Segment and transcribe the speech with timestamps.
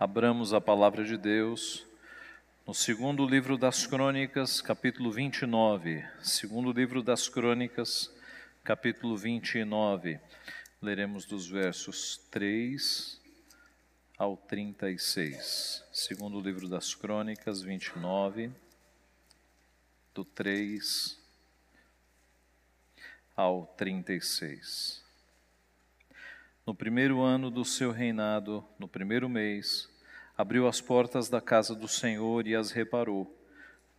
[0.00, 1.84] Abramos a palavra de Deus
[2.64, 6.08] no segundo livro das Crônicas, capítulo 29.
[6.22, 8.08] Segundo livro das Crônicas,
[8.62, 10.20] capítulo 29.
[10.80, 13.20] Leremos dos versos 3
[14.16, 15.82] ao 36.
[15.92, 18.52] Segundo livro das Crônicas, 29,
[20.14, 21.18] do 3
[23.34, 25.07] ao 36.
[26.68, 29.88] No primeiro ano do seu reinado, no primeiro mês,
[30.36, 33.34] abriu as portas da casa do Senhor e as reparou.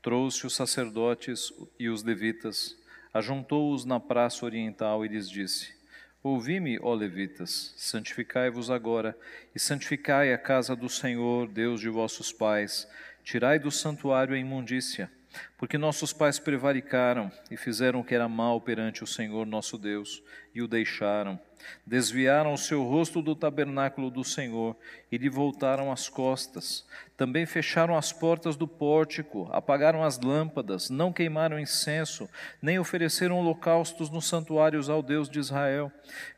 [0.04, 2.78] Trouxe os sacerdotes e os levitas,
[3.12, 5.74] ajuntou-os na praça oriental e lhes disse:
[6.22, 9.18] Ouvi-me, ó levitas, santificai-vos agora
[9.56, 12.88] e santificai a casa do Senhor, Deus de vossos pais.
[13.24, 15.10] Tirai do santuário a imundícia
[15.58, 20.24] porque nossos pais prevaricaram e fizeram o que era mal perante o Senhor nosso Deus
[20.54, 21.40] e o deixaram.
[21.86, 24.78] Desviaram o seu rosto do tabernáculo do Senhor
[25.12, 26.88] e lhe voltaram as costas.
[27.18, 32.30] Também fecharam as portas do pórtico, apagaram as lâmpadas, não queimaram incenso,
[32.62, 35.92] nem ofereceram holocaustos nos santuários ao Deus de Israel.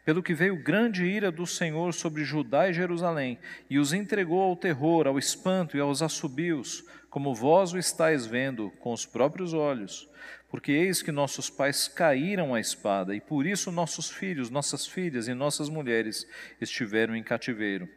[0.03, 3.38] Pelo que veio grande ira do Senhor sobre Judá e Jerusalém,
[3.69, 8.71] e os entregou ao terror, ao espanto e aos assobios como vós o estáis vendo
[8.79, 10.09] com os próprios olhos,
[10.49, 15.27] porque eis que nossos pais caíram à espada, e por isso nossos filhos, nossas filhas
[15.27, 16.25] e nossas mulheres
[16.61, 17.87] estiveram em cativeiro.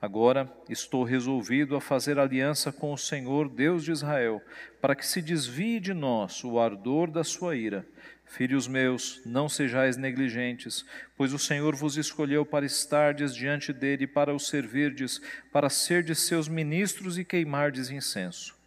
[0.00, 4.42] Agora estou resolvido a fazer aliança com o Senhor, Deus de Israel,
[4.80, 7.86] para que se desvie de nós o ardor da sua ira.
[8.24, 10.82] Filhos meus, não sejais negligentes,
[11.14, 15.20] pois o Senhor vos escolheu para estardes diante dele, para o servirdes,
[15.52, 18.61] para serdes seus ministros e queimardes incenso.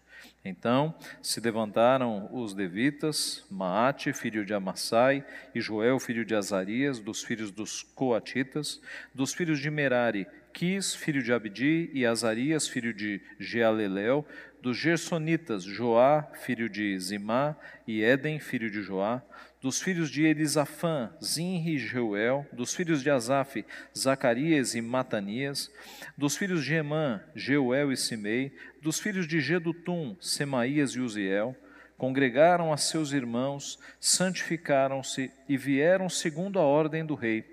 [0.46, 0.94] Então
[1.24, 7.50] se levantaram os levitas, Maate, filho de Amassai, e Joel, filho de Azarias, dos filhos
[7.50, 8.80] dos Coatitas,
[9.12, 14.26] dos filhos de Merari, Quis, filho de Abdi, e Azarias, filho de Jealelel,
[14.62, 17.58] dos Gersonitas, Joá, filho de Zimá,
[17.88, 19.22] e Éden, filho de Joá,
[19.66, 23.66] dos filhos de Elisafã, Zinri e Jeuel, dos filhos de Asaf,
[23.98, 25.72] Zacarias e Matanias,
[26.16, 31.56] dos filhos de Emã, Jeuel e Simei, dos filhos de Gedutum, Semaías e Uziel,
[31.98, 37.44] congregaram a seus irmãos, santificaram-se e vieram segundo a ordem do rei,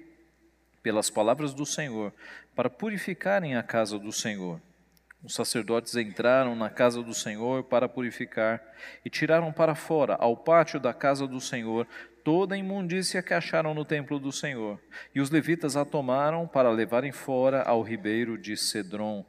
[0.82, 2.12] pelas palavras do Senhor,
[2.54, 4.60] para purificarem a casa do Senhor.
[5.24, 8.60] Os sacerdotes entraram na casa do Senhor para purificar
[9.04, 11.86] e tiraram para fora, ao pátio da casa do Senhor,
[12.24, 14.80] toda a imundícia que acharam no templo do Senhor.
[15.14, 19.24] E os levitas a tomaram para levarem fora ao ribeiro de Cedron.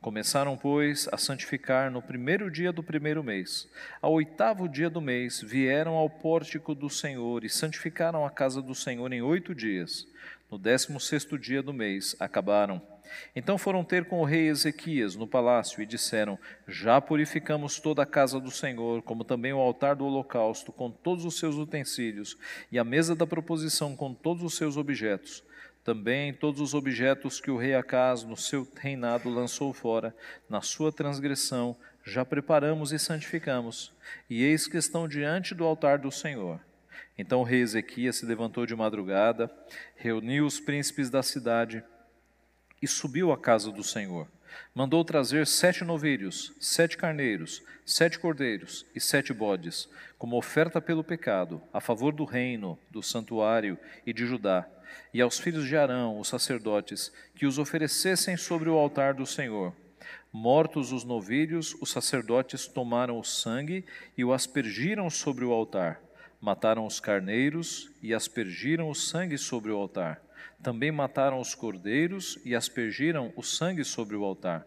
[0.00, 3.68] Começaram, pois, a santificar no primeiro dia do primeiro mês.
[4.00, 8.74] Ao oitavo dia do mês, vieram ao pórtico do Senhor e santificaram a casa do
[8.74, 10.06] Senhor em oito dias.
[10.50, 12.82] No décimo sexto dia do mês, acabaram
[13.34, 18.06] então foram ter com o rei Ezequias no palácio e disseram: Já purificamos toda a
[18.06, 22.36] casa do Senhor, como também o altar do holocausto, com todos os seus utensílios,
[22.70, 25.44] e a mesa da proposição com todos os seus objetos.
[25.82, 30.16] Também todos os objetos que o rei Acaz, no seu reinado, lançou fora,
[30.48, 33.92] na sua transgressão, já preparamos e santificamos,
[34.28, 36.60] e eis que estão diante do altar do Senhor.
[37.16, 39.50] Então o rei Ezequias se levantou de madrugada,
[39.94, 41.82] reuniu os príncipes da cidade,
[42.84, 44.28] e subiu à casa do Senhor.
[44.74, 51.62] Mandou trazer sete novilhos, sete carneiros, sete cordeiros e sete bodes, como oferta pelo pecado,
[51.72, 54.68] a favor do reino, do santuário e de Judá,
[55.14, 59.74] e aos filhos de Arão, os sacerdotes, que os oferecessem sobre o altar do Senhor.
[60.30, 63.82] Mortos os novilhos, os sacerdotes tomaram o sangue
[64.14, 66.02] e o aspergiram sobre o altar.
[66.38, 70.23] Mataram os carneiros e aspergiram o sangue sobre o altar.
[70.64, 74.66] Também mataram os cordeiros e aspergiram o sangue sobre o altar.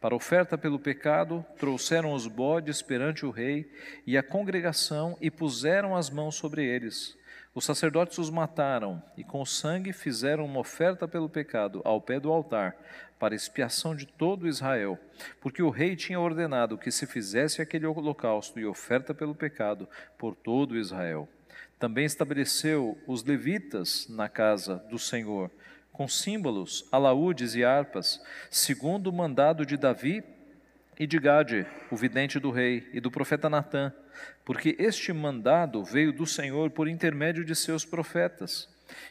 [0.00, 3.68] Para oferta pelo pecado, trouxeram os bodes perante o rei
[4.06, 7.18] e a congregação e puseram as mãos sobre eles.
[7.52, 12.30] Os sacerdotes os mataram e com sangue fizeram uma oferta pelo pecado ao pé do
[12.30, 12.76] altar,
[13.18, 14.96] para expiação de todo Israel,
[15.40, 20.36] porque o rei tinha ordenado que se fizesse aquele holocausto e oferta pelo pecado por
[20.36, 21.28] todo Israel.
[21.82, 25.50] Também estabeleceu os levitas na casa do Senhor,
[25.90, 30.22] com símbolos, alaúdes e harpas, segundo o mandado de Davi
[30.96, 33.92] e de Gade, o vidente do rei, e do profeta Natã,
[34.44, 38.68] porque este mandado veio do Senhor por intermédio de seus profetas.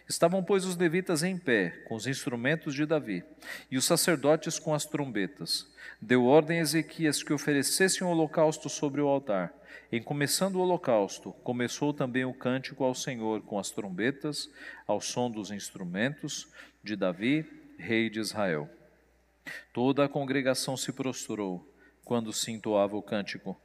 [0.07, 3.23] Estavam, pois, os levitas em pé, com os instrumentos de Davi,
[3.69, 5.67] e os sacerdotes com as trombetas.
[6.01, 9.53] Deu ordem a Ezequias que oferecesse um holocausto sobre o altar.
[9.91, 14.49] Em começando o holocausto, começou também o cântico ao Senhor com as trombetas,
[14.87, 16.47] ao som dos instrumentos
[16.83, 17.45] de Davi,
[17.77, 18.69] rei de Israel.
[19.73, 21.67] Toda a congregação se prostrou
[22.05, 23.59] quando se entoava o cântico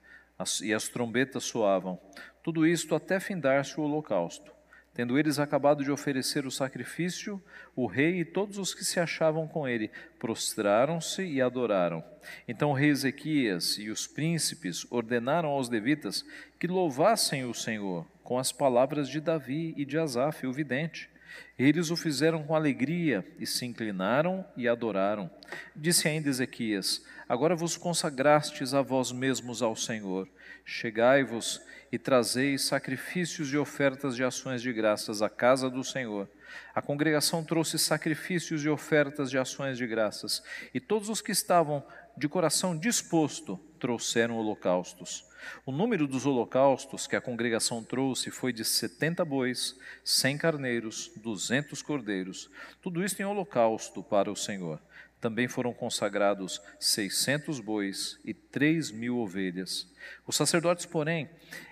[0.62, 1.98] e as trombetas soavam.
[2.42, 4.55] Tudo isto até findar-se o holocausto.
[4.96, 7.38] Tendo eles acabado de oferecer o sacrifício,
[7.76, 12.02] o rei e todos os que se achavam com ele prostraram-se e adoraram.
[12.48, 16.24] Então o rei Ezequias e os príncipes ordenaram aos levitas
[16.58, 21.10] que louvassem o Senhor com as palavras de Davi e de Asaf, o vidente.
[21.58, 25.30] Eles o fizeram com alegria e se inclinaram e adoraram.
[25.74, 30.28] Disse ainda Ezequias: Agora vos consagrastes a vós mesmos ao Senhor.
[30.64, 31.60] Chegai-vos
[31.90, 36.28] e trazeis sacrifícios e ofertas de ações de graças à casa do Senhor.
[36.74, 40.42] A congregação trouxe sacrifícios e ofertas de ações de graças,
[40.74, 41.84] e todos os que estavam
[42.16, 45.24] de coração disposto trouxeram holocaustos.
[45.64, 51.82] O número dos holocaustos que a congregação trouxe foi de setenta bois, cem carneiros, duzentos
[51.82, 52.50] cordeiros,
[52.82, 54.80] tudo isso em holocausto para o Senhor.
[55.26, 59.92] Também foram consagrados seiscentos bois e três mil ovelhas.
[60.24, 61.28] Os sacerdotes, porém,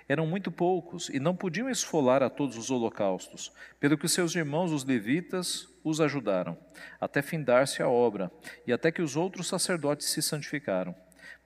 [0.08, 4.72] eram muito poucos e não podiam esfolar a todos os holocaustos, pelo que seus irmãos,
[4.72, 6.58] os levitas, os ajudaram,
[7.00, 8.28] até findar-se a obra,
[8.66, 10.92] e até que os outros sacerdotes se santificaram,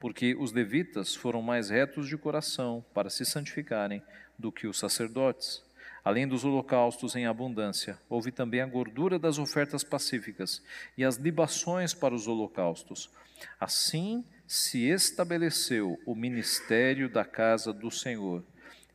[0.00, 4.02] porque os levitas foram mais retos de coração para se santificarem
[4.38, 5.62] do que os sacerdotes.
[6.08, 10.62] Além dos holocaustos em abundância, houve também a gordura das ofertas pacíficas
[10.96, 13.10] e as libações para os holocaustos.
[13.60, 18.42] Assim se estabeleceu o ministério da casa do Senhor.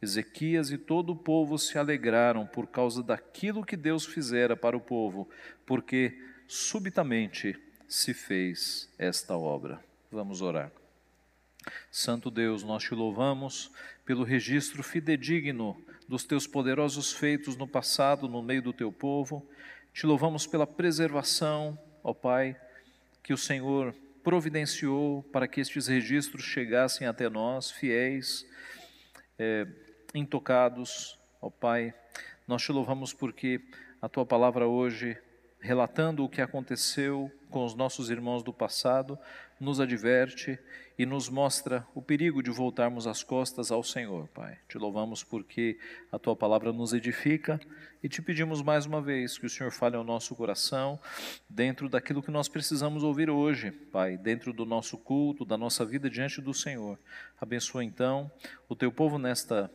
[0.01, 4.81] Ezequias e todo o povo se alegraram por causa daquilo que Deus fizera para o
[4.81, 5.29] povo,
[5.67, 7.55] porque subitamente
[7.87, 9.79] se fez esta obra.
[10.11, 10.71] Vamos orar.
[11.91, 13.71] Santo Deus, nós te louvamos
[14.03, 15.77] pelo registro fidedigno
[16.07, 19.47] dos teus poderosos feitos no passado, no meio do teu povo.
[19.93, 22.59] Te louvamos pela preservação, ó Pai,
[23.21, 28.45] que o Senhor providenciou para que estes registros chegassem até nós, fiéis,
[29.37, 29.67] é,
[30.13, 31.93] intocados, ó Pai.
[32.47, 33.61] Nós te louvamos porque
[34.01, 35.17] a tua palavra hoje,
[35.59, 39.17] relatando o que aconteceu com os nossos irmãos do passado,
[39.59, 40.59] nos adverte
[40.97, 44.57] e nos mostra o perigo de voltarmos as costas ao Senhor, Pai.
[44.67, 45.79] Te louvamos porque
[46.11, 47.59] a tua palavra nos edifica
[48.01, 50.99] e te pedimos mais uma vez que o Senhor fale ao nosso coração
[51.49, 56.09] dentro daquilo que nós precisamos ouvir hoje, Pai, dentro do nosso culto, da nossa vida
[56.09, 56.99] diante do Senhor.
[57.39, 58.31] Abençoa então
[58.69, 59.71] o teu povo nesta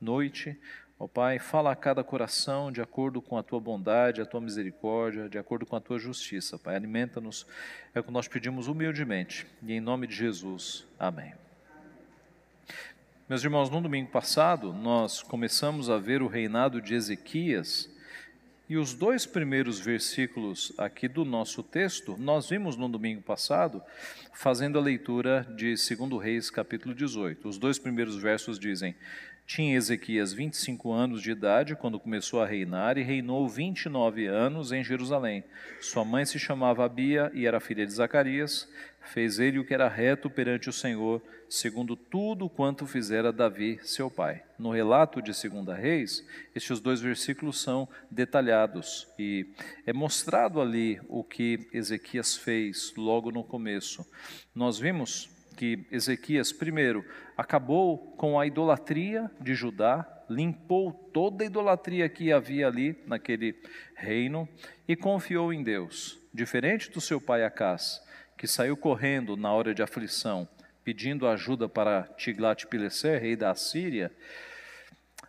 [0.00, 0.58] noite.
[1.02, 5.28] Ó Pai, fala a cada coração de acordo com a tua bondade, a tua misericórdia,
[5.28, 6.76] de acordo com a tua justiça, Pai.
[6.76, 7.44] Alimenta-nos,
[7.92, 9.44] é o que nós pedimos humildemente.
[9.64, 10.86] E em nome de Jesus.
[10.96, 11.34] Amém.
[13.28, 17.90] Meus irmãos, no domingo passado, nós começamos a ver o reinado de Ezequias.
[18.68, 23.82] E os dois primeiros versículos aqui do nosso texto, nós vimos no domingo passado,
[24.32, 27.48] fazendo a leitura de 2 Reis, capítulo 18.
[27.48, 28.94] Os dois primeiros versos dizem:
[29.46, 34.82] tinha Ezequias 25 anos de idade quando começou a reinar e reinou 29 anos em
[34.82, 35.44] Jerusalém.
[35.80, 38.68] Sua mãe se chamava Abia e era filha de Zacarias.
[39.12, 44.08] Fez ele o que era reto perante o Senhor, segundo tudo quanto fizera Davi, seu
[44.08, 44.42] pai.
[44.56, 46.24] No relato de Segunda Reis,
[46.54, 49.48] estes dois versículos são detalhados e
[49.84, 54.06] é mostrado ali o que Ezequias fez logo no começo.
[54.54, 57.04] Nós vimos que Ezequias, primeiro,
[57.36, 63.54] acabou com a idolatria de Judá, limpou toda a idolatria que havia ali naquele
[63.94, 64.48] reino
[64.88, 66.18] e confiou em Deus.
[66.32, 68.02] Diferente do seu pai Acás,
[68.36, 70.48] que saiu correndo na hora de aflição,
[70.82, 74.10] pedindo ajuda para Tiglat-Pileser, rei da Assíria,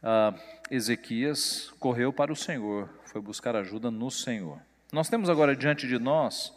[0.01, 0.39] uh,
[0.71, 4.59] Ezequias correu para o Senhor, foi buscar ajuda no Senhor.
[4.91, 6.53] Nós temos agora diante de nós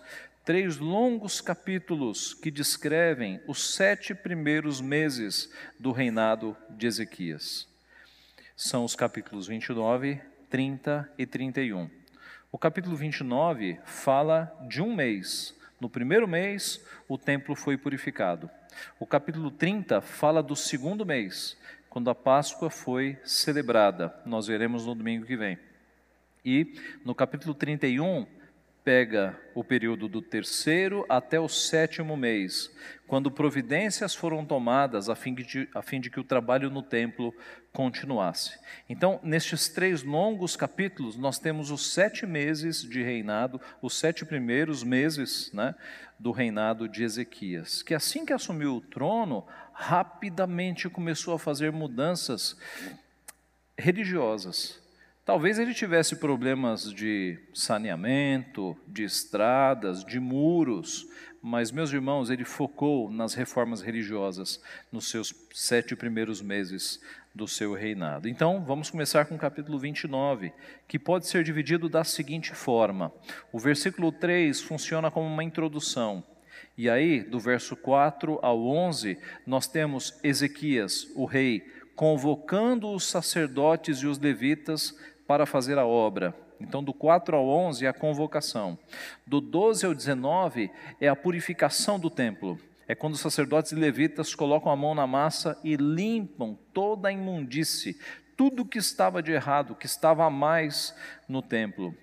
[0.47, 7.67] três longos capítulos que descrevem os sete primeiros meses do reinado de Ezequias.
[8.57, 11.91] São os capítulos 29, 30 e 31.
[12.53, 15.53] O capítulo 29 fala de um mês.
[15.81, 18.49] No primeiro mês, o templo foi purificado.
[19.01, 21.57] O capítulo 30 fala do segundo mês,
[21.91, 24.15] quando a Páscoa foi celebrada.
[24.25, 25.59] Nós veremos no domingo que vem.
[26.45, 28.29] E no capítulo 31
[28.87, 32.71] pega o período do terceiro até o sétimo mês,
[33.09, 37.35] quando providências foram tomadas a fim de, a fim de que o trabalho no templo
[37.73, 38.57] continuasse.
[38.89, 44.85] Então, nestes três longos capítulos, nós temos os sete meses de reinado, os sete primeiros
[44.85, 45.75] meses né,
[46.17, 52.57] do reinado de Ezequias, que assim que assumiu o trono, rapidamente começou a fazer mudanças
[53.77, 54.86] religiosas
[55.27, 61.05] Talvez ele tivesse problemas de saneamento, de estradas, de muros,
[61.43, 67.01] mas, meus irmãos, ele focou nas reformas religiosas nos seus sete primeiros meses
[67.35, 68.29] do seu reinado.
[68.29, 70.53] Então, vamos começar com o capítulo 29,
[70.87, 73.13] que pode ser dividido da seguinte forma:
[73.51, 76.23] o versículo 3 funciona como uma introdução.
[76.79, 81.67] E aí, do verso 4 ao 11, nós temos Ezequias, o rei,
[81.97, 84.95] convocando os sacerdotes e os levitas
[85.27, 86.35] para fazer a obra.
[86.61, 88.79] Então, do 4 ao 11 é a convocação.
[89.27, 94.35] Do 12 ao 19 é a purificação do templo é quando os sacerdotes e levitas
[94.35, 97.99] colocam a mão na massa e limpam toda a imundície,
[98.37, 100.95] tudo que estava de errado, que estava a mais
[101.29, 101.95] no templo.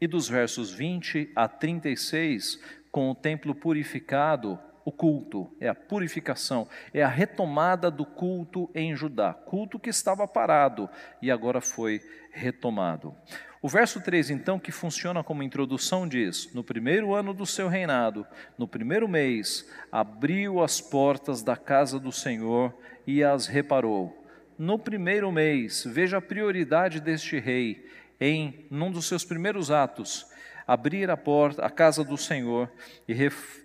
[0.00, 6.68] E dos versos 20 a 36, com o templo purificado, o culto, é a purificação,
[6.92, 10.88] é a retomada do culto em Judá, culto que estava parado
[11.20, 12.00] e agora foi
[12.36, 13.14] retomado.
[13.62, 18.26] O verso 3, então, que funciona como introdução, diz: No primeiro ano do seu reinado,
[18.56, 22.72] no primeiro mês, abriu as portas da casa do Senhor
[23.06, 24.24] e as reparou.
[24.58, 27.84] No primeiro mês, veja a prioridade deste rei
[28.20, 30.26] em num dos seus primeiros atos,
[30.66, 32.70] abrir a porta, a casa do Senhor
[33.08, 33.14] e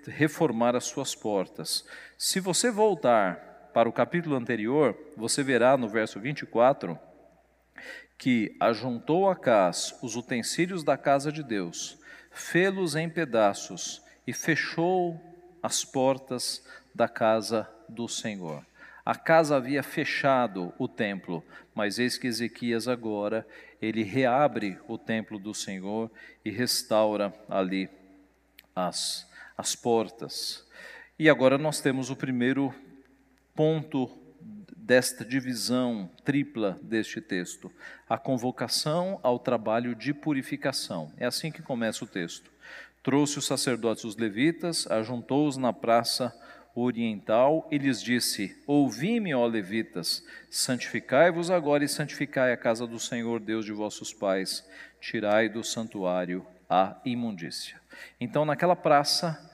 [0.08, 1.86] reformar as suas portas.
[2.18, 6.98] Se você voltar para o capítulo anterior, você verá no verso 24
[8.22, 11.98] que ajuntou a Acás os utensílios da casa de Deus,
[12.30, 15.20] fê-los em pedaços e fechou
[15.64, 16.64] as portas
[16.94, 18.64] da casa do Senhor.
[19.04, 23.44] A casa havia fechado o templo, mas eis que Ezequias agora
[23.82, 26.12] ele reabre o templo do Senhor
[26.46, 27.90] e restaura ali
[28.76, 30.64] as, as portas.
[31.18, 32.72] E agora nós temos o primeiro
[33.56, 34.16] ponto
[34.82, 37.72] desta divisão tripla deste texto,
[38.10, 41.14] a convocação ao trabalho de purificação.
[41.18, 42.52] É assim que começa o texto.
[43.04, 46.34] Trouxe os sacerdotes os levitas, ajuntou-os na praça
[46.76, 53.40] oriental e lhes disse: Ouvi-me, ó levitas, santificai-vos agora e santificai a casa do Senhor
[53.40, 54.68] Deus de vossos pais,
[55.00, 57.80] tirai do santuário a imundícia.
[58.20, 59.50] Então, naquela praça,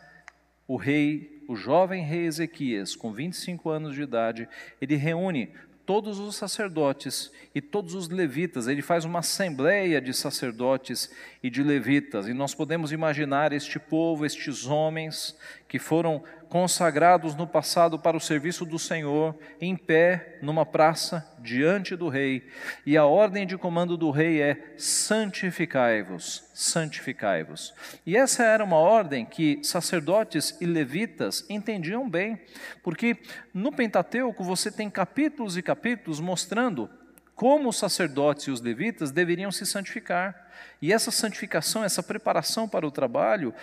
[0.68, 4.48] o rei o jovem rei Ezequias, com 25 anos de idade,
[4.82, 5.50] ele reúne
[5.86, 11.10] todos os sacerdotes e todos os levitas, ele faz uma assembleia de sacerdotes
[11.42, 17.46] e de levitas, e nós podemos imaginar este povo, estes homens que foram consagrados no
[17.46, 22.48] passado para o serviço do Senhor, em pé numa praça diante do rei,
[22.86, 27.74] e a ordem de comando do rei é: santificai-vos, santificai-vos.
[28.06, 32.40] E essa era uma ordem que sacerdotes e levitas entendiam bem,
[32.82, 33.18] porque
[33.54, 36.90] no Pentateuco você tem capítulos e capítulos mostrando
[37.36, 40.48] como os sacerdotes e os levitas deveriam se santificar.
[40.82, 43.54] E essa santificação, essa preparação para o trabalho,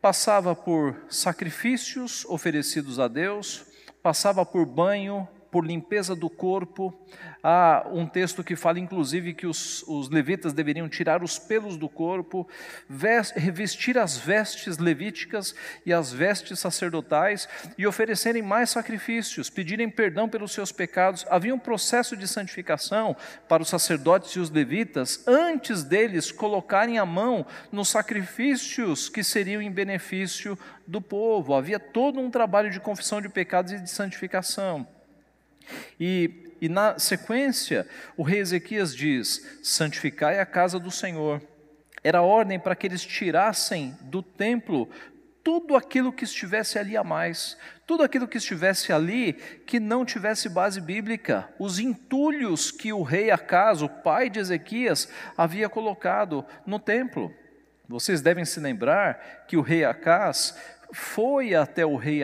[0.00, 3.64] passava por sacrifícios oferecidos a Deus,
[4.02, 6.94] passava por banho, por limpeza do corpo.
[7.42, 11.88] Há um texto que fala, inclusive, que os, os levitas deveriam tirar os pelos do
[11.88, 12.46] corpo,
[12.88, 15.54] vest, revestir as vestes levíticas
[15.84, 21.26] e as vestes sacerdotais e oferecerem mais sacrifícios, pedirem perdão pelos seus pecados.
[21.28, 23.16] Havia um processo de santificação
[23.48, 29.62] para os sacerdotes e os levitas antes deles colocarem a mão nos sacrifícios que seriam
[29.62, 31.54] em benefício do povo.
[31.54, 34.86] Havia todo um trabalho de confissão de pecados e de santificação.
[35.98, 37.86] E, e na sequência,
[38.16, 41.42] o rei Ezequias diz: santificai a casa do Senhor.
[42.02, 44.88] Era ordem para que eles tirassem do templo
[45.42, 49.32] tudo aquilo que estivesse ali a mais, tudo aquilo que estivesse ali
[49.66, 55.08] que não tivesse base bíblica, os entulhos que o rei Acas, o pai de Ezequias,
[55.36, 57.34] havia colocado no templo.
[57.88, 60.56] Vocês devem se lembrar que o rei Acas
[60.92, 62.22] foi até o rei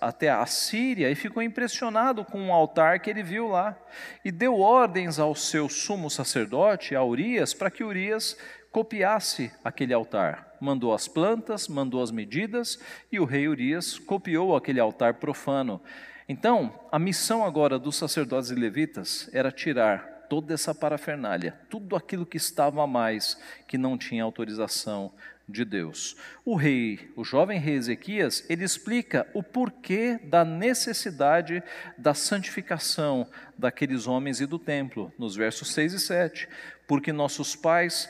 [0.00, 3.76] até a Síria e ficou impressionado com o altar que ele viu lá
[4.24, 8.36] e deu ordens ao seu sumo sacerdote, a Urias, para que Urias
[8.70, 10.56] copiasse aquele altar.
[10.60, 12.78] Mandou as plantas, mandou as medidas
[13.10, 15.80] e o rei Urias copiou aquele altar profano.
[16.28, 22.26] Então, a missão agora dos sacerdotes e levitas era tirar toda essa parafernália, tudo aquilo
[22.26, 25.12] que estava a mais, que não tinha autorização
[25.48, 26.16] de Deus.
[26.44, 31.62] O rei, o jovem rei Ezequias, ele explica o porquê da necessidade
[31.98, 36.48] da santificação daqueles homens e do templo, nos versos 6 e 7.
[36.86, 38.08] Porque nossos pais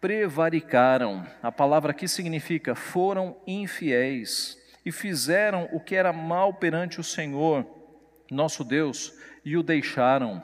[0.00, 7.04] prevaricaram, a palavra aqui significa foram infiéis e fizeram o que era mal perante o
[7.04, 7.66] Senhor,
[8.30, 9.12] nosso Deus,
[9.44, 10.42] e o deixaram.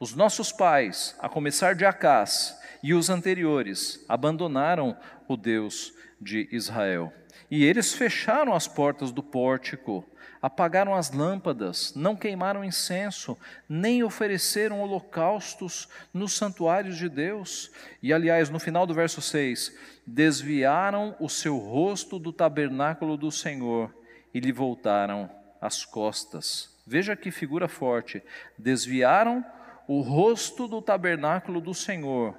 [0.00, 7.12] Os nossos pais, a começar de Acás, e os anteriores abandonaram o Deus de Israel.
[7.50, 10.04] E eles fecharam as portas do pórtico,
[10.40, 13.36] apagaram as lâmpadas, não queimaram incenso,
[13.68, 17.68] nem ofereceram holocaustos nos santuários de Deus.
[18.00, 19.76] E, aliás, no final do verso 6,
[20.06, 23.92] desviaram o seu rosto do tabernáculo do Senhor
[24.32, 25.28] e lhe voltaram
[25.60, 26.76] as costas.
[26.86, 28.22] Veja que figura forte.
[28.56, 29.44] Desviaram
[29.88, 32.38] o rosto do tabernáculo do Senhor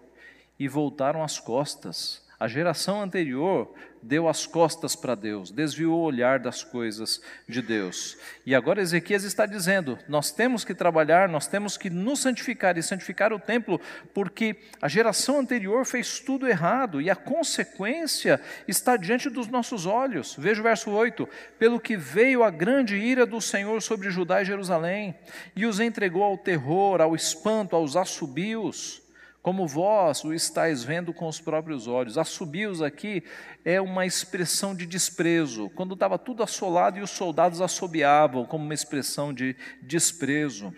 [0.59, 2.23] e voltaram as costas.
[2.39, 8.17] A geração anterior deu as costas para Deus, desviou o olhar das coisas de Deus.
[8.45, 12.83] E agora Ezequias está dizendo: nós temos que trabalhar, nós temos que nos santificar e
[12.83, 13.79] santificar o templo,
[14.13, 20.35] porque a geração anterior fez tudo errado e a consequência está diante dos nossos olhos.
[20.37, 21.27] Veja o verso 8:
[21.57, 25.15] Pelo que veio a grande ira do Senhor sobre Judá e Jerusalém,
[25.55, 29.08] e os entregou ao terror, ao espanto, aos assobios
[29.41, 32.17] como vós o estáis vendo com os próprios olhos.
[32.17, 33.23] Assobios aqui
[33.63, 38.73] é uma expressão de desprezo, quando estava tudo assolado e os soldados assobiavam, como uma
[38.73, 40.73] expressão de desprezo.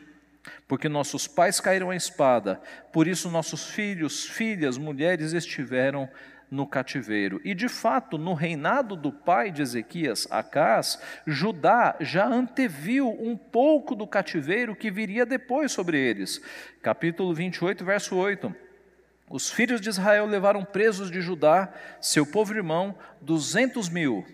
[0.68, 6.10] Porque nossos pais caíram à espada, por isso nossos filhos, filhas, mulheres estiveram
[6.52, 7.40] no cativeiro.
[7.46, 13.96] E de fato, no reinado do pai de Ezequias, Acás, Judá já anteviu um pouco
[13.96, 16.42] do cativeiro que viria depois sobre eles.
[16.82, 18.54] Capítulo 28, verso 8.
[19.30, 24.26] Os filhos de Israel levaram presos de Judá, seu povo irmão, duzentos mil,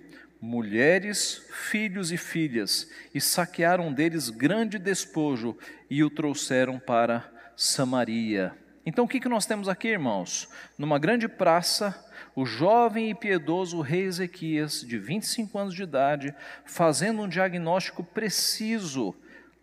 [0.41, 5.55] mulheres, filhos e filhas, e saquearam deles grande despojo
[5.87, 8.53] e o trouxeram para Samaria.
[8.87, 10.47] Então o que, nós temos aqui, irmãos?
[10.77, 12.06] Numa grande praça,
[12.37, 19.15] o jovem e piedoso rei Ezequias, de 25 anos de idade, fazendo um diagnóstico preciso,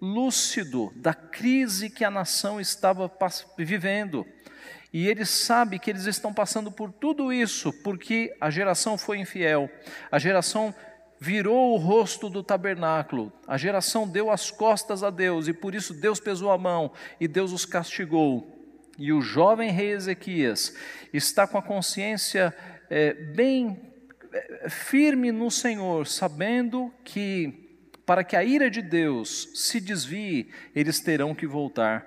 [0.02, 3.08] lúcido, da crise que a nação estava
[3.56, 4.26] vivendo.
[4.92, 9.70] E ele sabe que eles estão passando por tudo isso porque a geração foi infiel,
[10.10, 10.74] a geração
[11.20, 15.94] virou o rosto do tabernáculo, a geração deu as costas a Deus e por isso
[15.94, 18.53] Deus pesou a mão e Deus os castigou.
[18.98, 20.74] E o jovem rei Ezequias
[21.12, 22.54] está com a consciência
[22.88, 23.92] é, bem
[24.32, 27.64] é, firme no Senhor, sabendo que
[28.06, 32.06] para que a ira de Deus se desvie, eles terão que voltar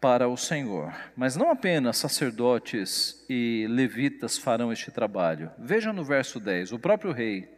[0.00, 0.94] para o Senhor.
[1.14, 5.50] Mas não apenas sacerdotes e levitas farão este trabalho.
[5.58, 7.48] Veja no verso 10, o próprio rei.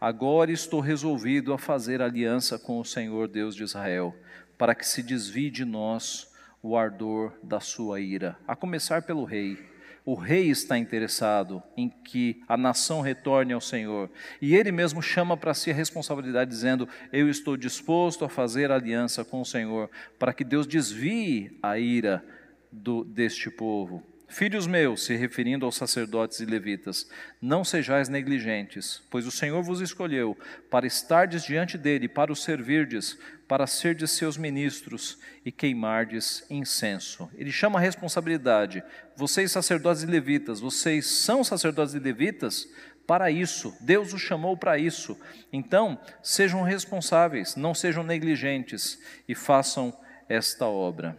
[0.00, 4.14] Agora estou resolvido a fazer aliança com o Senhor Deus de Israel,
[4.56, 6.30] para que se desvie de nós
[6.62, 9.58] o ardor da sua ira, a começar pelo rei.
[10.04, 14.10] O rei está interessado em que a nação retorne ao Senhor.
[14.40, 19.22] E ele mesmo chama para si a responsabilidade, dizendo: Eu estou disposto a fazer aliança
[19.22, 22.24] com o Senhor, para que Deus desvie a ira
[22.72, 24.02] do, deste povo.
[24.30, 27.08] Filhos meus, se referindo aos sacerdotes e levitas,
[27.40, 30.36] não sejais negligentes, pois o Senhor vos escolheu
[30.70, 37.30] para estardes diante dele, para o servirdes, para serdes seus ministros e queimardes incenso.
[37.38, 38.84] Ele chama a responsabilidade.
[39.16, 42.68] Vocês, sacerdotes e levitas, vocês são sacerdotes e levitas
[43.06, 43.74] para isso.
[43.80, 45.18] Deus os chamou para isso.
[45.50, 51.16] Então, sejam responsáveis, não sejam negligentes e façam esta obra.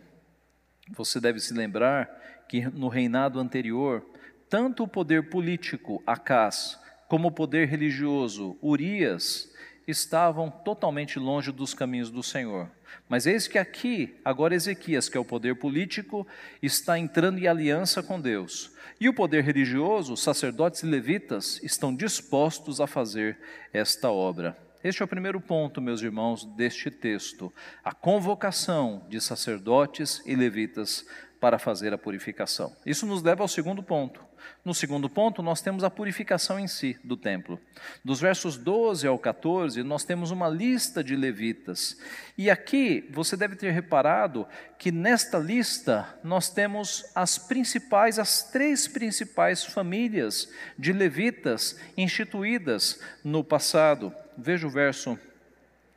[0.91, 2.18] Você deve se lembrar
[2.49, 4.03] que no reinado anterior,
[4.49, 9.53] tanto o poder político, Acás, como o poder religioso, Urias,
[9.87, 12.69] estavam totalmente longe dos caminhos do Senhor.
[13.07, 16.27] Mas eis que aqui, agora Ezequias, que é o poder político,
[16.61, 18.71] está entrando em aliança com Deus.
[18.99, 23.37] E o poder religioso, sacerdotes e levitas, estão dispostos a fazer
[23.71, 24.57] esta obra.
[24.83, 31.05] Este é o primeiro ponto, meus irmãos, deste texto: a convocação de sacerdotes e levitas
[31.39, 32.75] para fazer a purificação.
[32.85, 34.27] Isso nos leva ao segundo ponto.
[34.63, 37.59] No segundo ponto, nós temos a purificação em si do templo.
[38.03, 41.97] Dos versos 12 ao 14, nós temos uma lista de levitas.
[42.37, 44.45] E aqui você deve ter reparado
[44.77, 53.43] que nesta lista nós temos as principais, as três principais famílias de levitas instituídas no
[53.43, 54.13] passado.
[54.37, 55.17] Veja o verso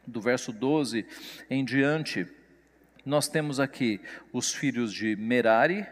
[0.06, 1.06] do verso 12
[1.48, 2.26] em diante
[3.04, 4.00] nós temos aqui
[4.32, 5.86] os filhos de Merari,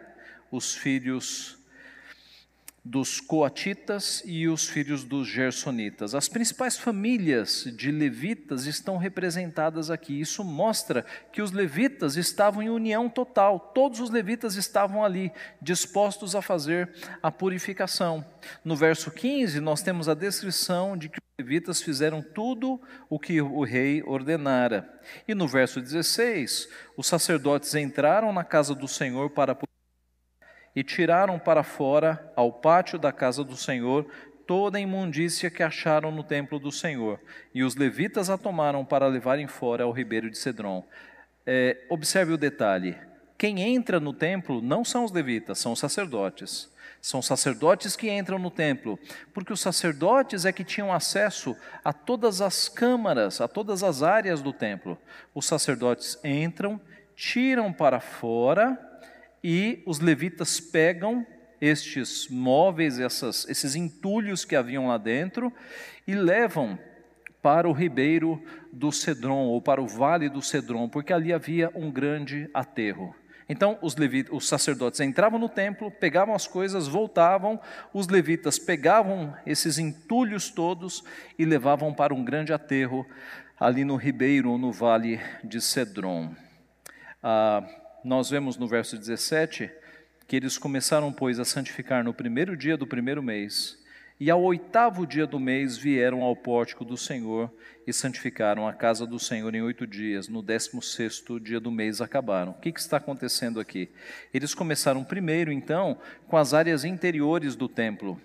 [0.50, 1.60] os filhos
[2.82, 6.14] dos coatitas e os filhos dos gersonitas.
[6.14, 10.18] As principais famílias de levitas estão representadas aqui.
[10.18, 13.60] Isso mostra que os levitas estavam em união total.
[13.74, 16.90] Todos os levitas estavam ali, dispostos a fazer
[17.22, 18.24] a purificação.
[18.64, 23.64] No verso 15, nós temos a descrição de que levitas fizeram tudo o que o
[23.64, 25.00] rei ordenara.
[25.26, 29.56] E no verso 16, os sacerdotes entraram na casa do Senhor para
[30.76, 34.06] e tiraram para fora, ao pátio da casa do Senhor,
[34.46, 37.18] toda a imundícia que acharam no templo do Senhor.
[37.52, 40.86] E os levitas a tomaram para levarem fora ao ribeiro de Cedron.
[41.44, 42.96] É, observe o detalhe:
[43.36, 46.70] quem entra no templo não são os levitas, são os sacerdotes.
[47.00, 48.98] São sacerdotes que entram no templo,
[49.32, 54.42] porque os sacerdotes é que tinham acesso a todas as câmaras, a todas as áreas
[54.42, 54.98] do templo.
[55.34, 56.78] Os sacerdotes entram,
[57.16, 58.78] tiram para fora
[59.42, 61.26] e os levitas pegam
[61.60, 65.52] estes móveis, essas, esses entulhos que haviam lá dentro
[66.06, 66.78] e levam
[67.42, 71.90] para o ribeiro do Cedron ou para o vale do Cedron, porque ali havia um
[71.90, 73.14] grande aterro.
[73.50, 77.60] Então os, levitas, os sacerdotes entravam no templo, pegavam as coisas, voltavam,
[77.92, 81.02] os levitas pegavam esses entulhos todos
[81.36, 83.04] e levavam para um grande aterro
[83.58, 86.32] ali no ribeiro ou no vale de Cedron.
[87.20, 87.68] Ah,
[88.04, 89.68] nós vemos no verso 17
[90.28, 93.76] que eles começaram, pois, a santificar no primeiro dia do primeiro mês,
[94.20, 97.50] e ao oitavo dia do mês vieram ao pórtico do Senhor
[97.86, 100.28] e santificaram a casa do Senhor em oito dias.
[100.28, 102.52] No décimo sexto dia do mês acabaram.
[102.52, 103.88] O que, que está acontecendo aqui?
[104.34, 108.20] Eles começaram primeiro, então, com as áreas interiores do templo.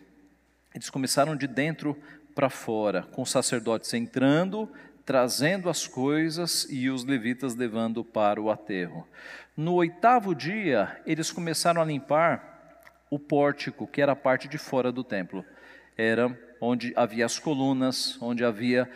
[0.74, 1.98] Eles começaram de dentro
[2.36, 4.70] para fora, com os sacerdotes entrando,
[5.06, 9.08] trazendo as coisas e os levitas levando para o aterro.
[9.56, 12.54] No oitavo dia, eles começaram a limpar
[13.10, 15.46] o pórtico, que era a parte de fora do templo.
[15.98, 18.90] Era onde havia as colunas, onde havia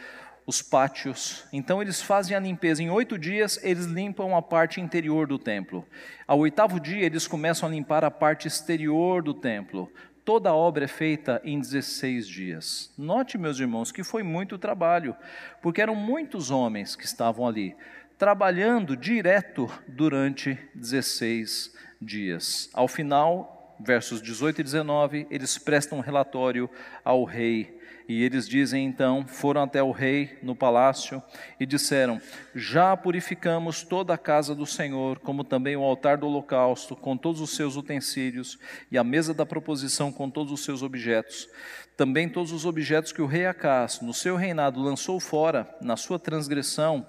[0.45, 1.45] os pátios.
[1.53, 2.81] Então eles fazem a limpeza.
[2.81, 5.85] Em oito dias, eles limpam a parte interior do templo.
[6.27, 9.91] Ao oitavo dia, eles começam a limpar a parte exterior do templo.
[10.25, 12.93] Toda a obra é feita em 16 dias.
[12.97, 15.15] Note, meus irmãos, que foi muito trabalho,
[15.61, 17.75] porque eram muitos homens que estavam ali
[18.17, 22.69] trabalhando direto durante 16 dias.
[22.73, 26.69] Ao final, versos 18 e 19, eles prestam um relatório
[27.03, 27.79] ao rei.
[28.07, 31.21] E eles dizem então: foram até o rei no palácio
[31.59, 32.19] e disseram:
[32.55, 37.39] Já purificamos toda a casa do Senhor, como também o altar do holocausto, com todos
[37.39, 38.57] os seus utensílios,
[38.91, 41.47] e a mesa da proposição com todos os seus objetos.
[41.95, 46.17] Também todos os objetos que o rei Acás, no seu reinado, lançou fora, na sua
[46.17, 47.05] transgressão,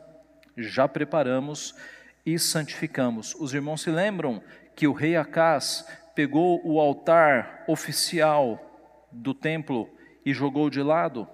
[0.57, 1.75] já preparamos
[2.27, 3.35] e santificamos.
[3.37, 4.43] Os irmãos se lembram
[4.77, 5.87] que o rei Acás
[6.21, 8.61] pegou o altar oficial
[9.11, 9.89] do templo
[10.23, 11.27] e jogou de lado,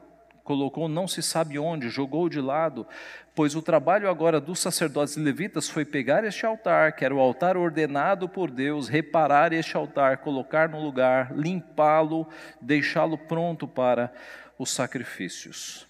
[0.44, 2.86] colocou não se sabe onde, jogou de lado,
[3.34, 7.56] pois o trabalho agora dos sacerdotes levitas foi pegar este altar, que era o altar
[7.56, 12.24] ordenado por Deus, reparar este altar, colocar no lugar, limpá-lo,
[12.60, 14.12] deixá-lo pronto para
[14.56, 15.84] os sacrifícios.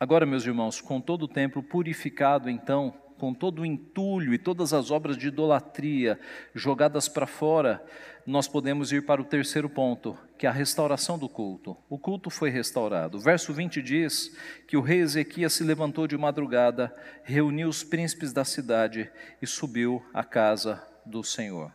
[0.00, 4.72] Agora, meus irmãos, com todo o templo purificado, então, com todo o entulho e todas
[4.72, 6.18] as obras de idolatria
[6.54, 7.84] jogadas para fora,
[8.26, 11.76] nós podemos ir para o terceiro ponto, que é a restauração do culto.
[11.88, 13.18] O culto foi restaurado.
[13.18, 18.32] O verso 20 diz que o rei Ezequias se levantou de madrugada, reuniu os príncipes
[18.32, 21.72] da cidade e subiu à casa do Senhor.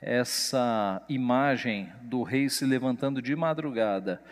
[0.00, 4.22] Essa imagem do rei se levantando de madrugada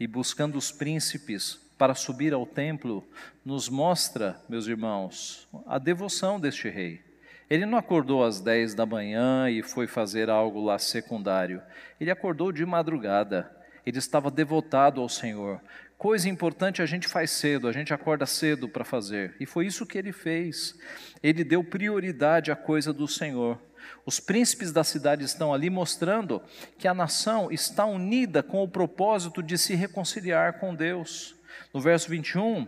[0.00, 3.06] e buscando os príncipes para subir ao templo
[3.44, 7.00] nos mostra, meus irmãos, a devoção deste rei.
[7.48, 11.62] Ele não acordou às 10 da manhã e foi fazer algo lá secundário.
[11.98, 13.50] Ele acordou de madrugada.
[13.86, 15.62] Ele estava devotado ao Senhor.
[15.96, 19.34] Coisa importante a gente faz cedo, a gente acorda cedo para fazer.
[19.40, 20.78] E foi isso que ele fez.
[21.22, 23.58] Ele deu prioridade à coisa do Senhor.
[24.04, 26.42] Os príncipes da cidade estão ali mostrando
[26.76, 31.37] que a nação está unida com o propósito de se reconciliar com Deus.
[31.78, 32.66] No verso 21,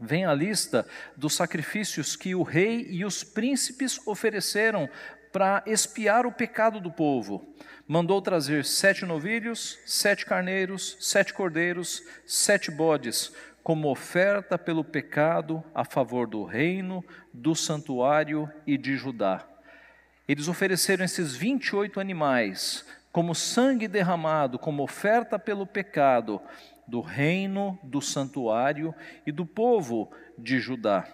[0.00, 0.86] vem a lista
[1.16, 4.88] dos sacrifícios que o rei e os príncipes ofereceram
[5.32, 7.52] para expiar o pecado do povo.
[7.84, 15.84] Mandou trazer sete novilhos, sete carneiros, sete cordeiros, sete bodes, como oferta pelo pecado a
[15.84, 19.44] favor do reino, do santuário e de Judá.
[20.28, 26.40] Eles ofereceram esses 28 animais como sangue derramado, como oferta pelo pecado,
[26.86, 28.94] do reino, do santuário
[29.26, 31.06] e do povo de Judá.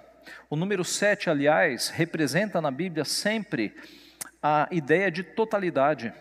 [0.49, 3.75] O número 7, aliás, representa na Bíblia sempre
[4.43, 6.13] a ideia de totalidade.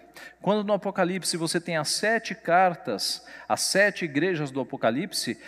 [0.41, 5.39] Quando no Apocalipse você tem as sete cartas, as sete igrejas do Apocalipse,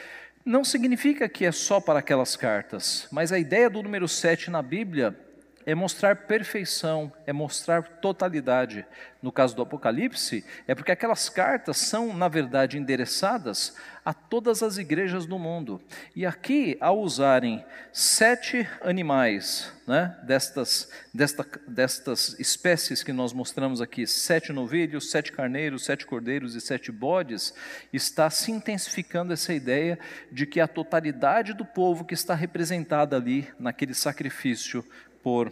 [0.45, 4.61] não significa que é só para aquelas cartas, mas a ideia do número 7 na
[4.61, 5.15] Bíblia
[5.65, 8.85] é mostrar perfeição, é mostrar totalidade.
[9.21, 14.79] No caso do Apocalipse, é porque aquelas cartas são, na verdade, endereçadas a todas as
[14.79, 15.79] igrejas do mundo.
[16.15, 24.07] E aqui, ao usarem sete animais, né, destas, desta, destas espécies que nós mostramos aqui,
[24.07, 27.53] sete novilhos, sete carneiros, sete cordeiros e sete bodes,
[27.93, 29.99] está se intensificando essa ideia
[30.31, 34.83] de que a totalidade do povo que está representada ali naquele sacrifício
[35.23, 35.51] por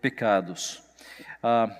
[0.00, 0.82] pecados.
[1.42, 1.70] Ah,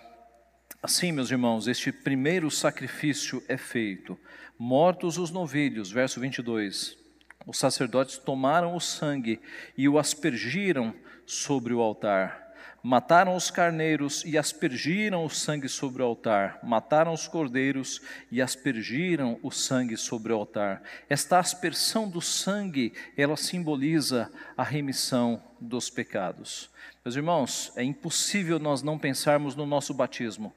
[0.82, 4.18] assim, meus irmãos, este primeiro sacrifício é feito.
[4.58, 6.98] Mortos os novilhos, verso 22,
[7.46, 9.40] os sacerdotes tomaram o sangue
[9.76, 12.50] e o aspergiram sobre o altar.
[12.82, 16.58] Mataram os carneiros e aspergiram o sangue sobre o altar.
[16.62, 18.00] Mataram os cordeiros
[18.30, 20.82] e aspergiram o sangue sobre o altar.
[21.08, 26.69] Esta aspersão do sangue, ela simboliza a remissão dos pecados.
[27.02, 30.54] Meus irmãos, é impossível nós não pensarmos no nosso batismo,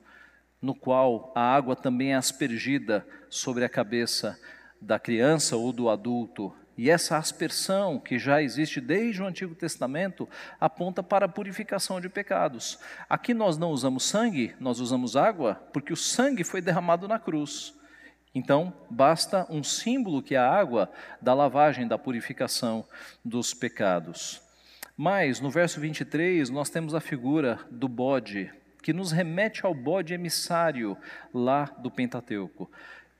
[0.62, 4.38] no qual a água também é aspergida sobre a cabeça
[4.82, 6.53] da criança ou do adulto.
[6.77, 10.27] E essa aspersão, que já existe desde o Antigo Testamento,
[10.60, 12.77] aponta para a purificação de pecados.
[13.10, 17.73] Aqui nós não usamos sangue, nós usamos água, porque o sangue foi derramado na cruz.
[18.36, 22.84] Então, basta um símbolo que é a água da lavagem, da purificação
[23.23, 24.42] dos pecados.
[24.95, 28.51] Mas, no verso 23, nós temos a figura do bode,
[28.84, 30.95] que nos remete ao bode emissário
[31.34, 32.69] lá do Pentateuco.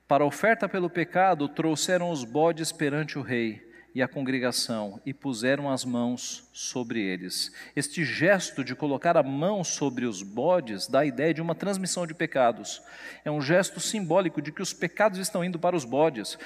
[0.06, 3.60] Para oferta pelo pecado, trouxeram os bodes perante o rei
[3.94, 7.52] e a congregação e puseram as mãos sobre eles.
[7.74, 12.06] Este gesto de colocar a mão sobre os bodes dá a ideia de uma transmissão
[12.06, 12.82] de pecados.
[13.24, 16.36] É um gesto simbólico de que os pecados estão indo para os bodes.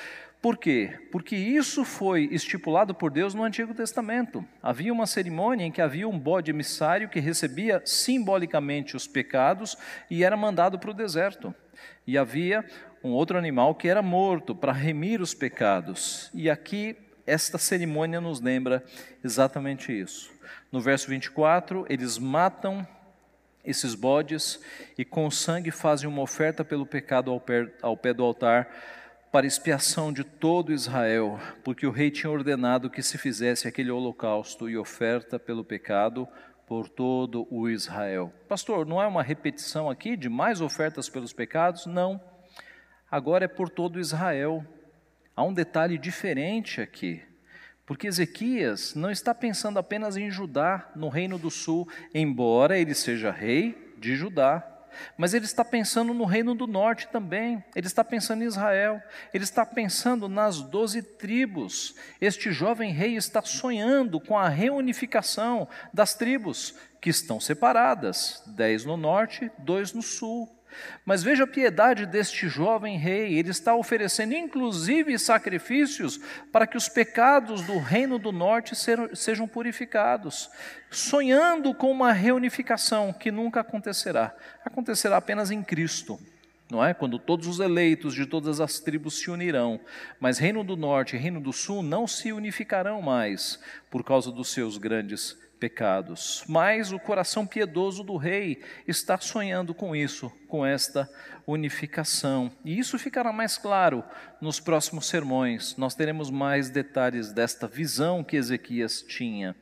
[0.40, 0.96] Por quê?
[1.11, 4.44] Porque isso foi estipulado por Deus no Antigo Testamento.
[4.62, 9.77] Havia uma cerimônia em que havia um bode emissário que recebia simbolicamente os pecados
[10.09, 11.53] e era mandado para o deserto.
[12.07, 12.64] E havia
[13.03, 16.31] um outro animal que era morto para remir os pecados.
[16.33, 16.96] E aqui
[17.27, 18.85] esta cerimônia nos lembra
[19.24, 20.31] exatamente isso.
[20.70, 22.87] No verso 24, eles matam
[23.64, 24.61] esses bodes
[24.96, 28.68] e com sangue fazem uma oferta pelo pecado ao pé, ao pé do altar
[29.30, 34.68] para expiação de todo Israel, porque o rei tinha ordenado que se fizesse aquele holocausto
[34.68, 36.26] e oferta pelo pecado
[36.66, 38.32] por todo o Israel.
[38.48, 41.86] Pastor, não é uma repetição aqui de mais ofertas pelos pecados?
[41.86, 42.20] Não.
[43.10, 44.64] Agora é por todo Israel.
[45.34, 47.22] Há um detalhe diferente aqui.
[47.86, 53.30] Porque Ezequias não está pensando apenas em Judá, no reino do sul, embora ele seja
[53.30, 54.77] rei de Judá.
[55.16, 59.44] Mas ele está pensando no reino do norte também, ele está pensando em Israel, ele
[59.44, 61.94] está pensando nas doze tribos.
[62.20, 68.96] Este jovem rei está sonhando com a reunificação das tribos que estão separadas: dez no
[68.96, 70.57] norte, dois no sul.
[71.04, 76.20] Mas veja a piedade deste jovem rei, ele está oferecendo inclusive sacrifícios
[76.52, 78.74] para que os pecados do reino do norte
[79.14, 80.50] sejam purificados,
[80.90, 86.18] sonhando com uma reunificação que nunca acontecerá, acontecerá apenas em Cristo.
[86.70, 86.92] Não é?
[86.92, 89.81] Quando todos os eleitos de todas as tribos se unirão,
[90.20, 93.59] mas Reino do Norte e Reino do Sul não se unificarão mais
[93.90, 96.44] por causa dos seus grandes pecados.
[96.48, 101.10] Mas o coração piedoso do rei está sonhando com isso, com esta
[101.46, 102.50] unificação.
[102.64, 104.04] E isso ficará mais claro
[104.40, 105.76] nos próximos sermões.
[105.76, 109.56] Nós teremos mais detalhes desta visão que Ezequias tinha.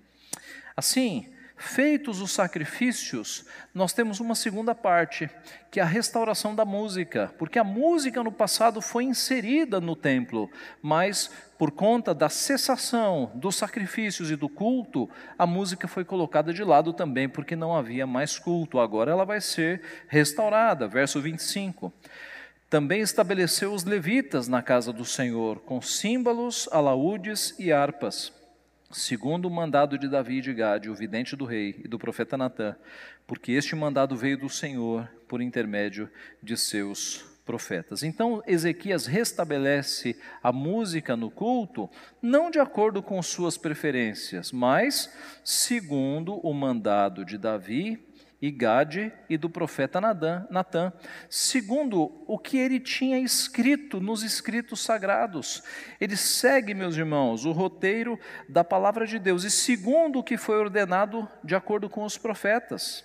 [0.76, 5.30] Assim, Feitos os sacrifícios, nós temos uma segunda parte,
[5.70, 10.50] que é a restauração da música, porque a música no passado foi inserida no templo,
[10.82, 16.62] mas por conta da cessação dos sacrifícios e do culto, a música foi colocada de
[16.62, 18.79] lado também, porque não havia mais culto.
[18.79, 20.87] Agora ela vai ser restaurada.
[20.87, 21.92] Verso 25.
[22.69, 28.33] Também estabeleceu os levitas na casa do Senhor, com símbolos, alaúdes e harpas
[28.90, 32.77] segundo o mandado de Davi de Gade, o vidente do rei e do profeta Natã,
[33.27, 36.11] porque este mandado veio do Senhor por intermédio
[36.42, 38.02] de seus profetas.
[38.02, 41.88] Então, Ezequias restabelece a música no culto,
[42.20, 45.11] não de acordo com suas preferências, mas
[45.44, 48.04] segundo o mandado de Davi
[48.42, 50.92] e Gade e do profeta Natã,
[51.30, 55.62] segundo o que ele tinha escrito nos escritos sagrados.
[56.00, 60.59] Ele segue, meus irmãos, o roteiro da palavra de Deus e segundo o que foi
[60.59, 63.04] ordenado de acordo com os profetas.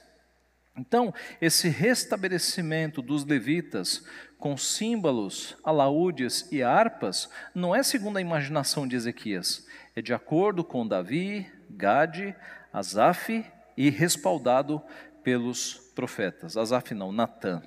[0.77, 4.05] Então, esse restabelecimento dos levitas
[4.37, 10.63] com símbolos, alaúdes e harpas não é segundo a imaginação de Ezequias, é de acordo
[10.63, 12.35] com Davi, Gade,
[12.73, 14.81] Asaf e respaldado
[15.23, 16.57] pelos profetas.
[16.57, 17.61] Asaf não, Natã.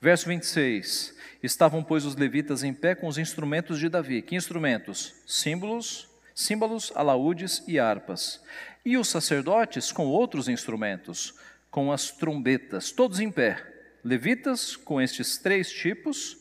[0.00, 1.14] Verso 26.
[1.42, 4.22] Estavam, pois, os levitas em pé com os instrumentos de Davi.
[4.22, 5.14] Que instrumentos?
[5.26, 8.42] Símbolos, símbolos, alaúdes e harpas.
[8.84, 11.34] E os sacerdotes com outros instrumentos,
[11.74, 13.60] com as trombetas, todos em pé.
[14.04, 16.36] Levitas com estes três tipos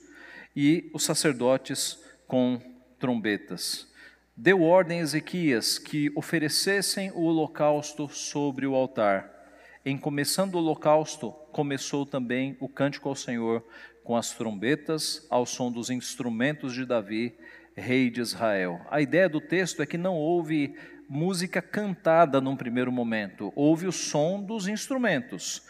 [0.55, 2.61] e os sacerdotes com
[2.99, 3.91] trombetas.
[4.37, 9.27] Deu ordem a Ezequias que oferecessem o holocausto sobre o altar.
[9.83, 13.65] Em começando o holocausto, começou também o cântico ao Senhor
[14.03, 17.35] com as trombetas, ao som dos instrumentos de Davi,
[17.75, 18.79] rei de Israel.
[18.87, 20.75] A ideia do texto é que não houve
[21.13, 25.61] música cantada num primeiro momento, houve o som dos instrumentos.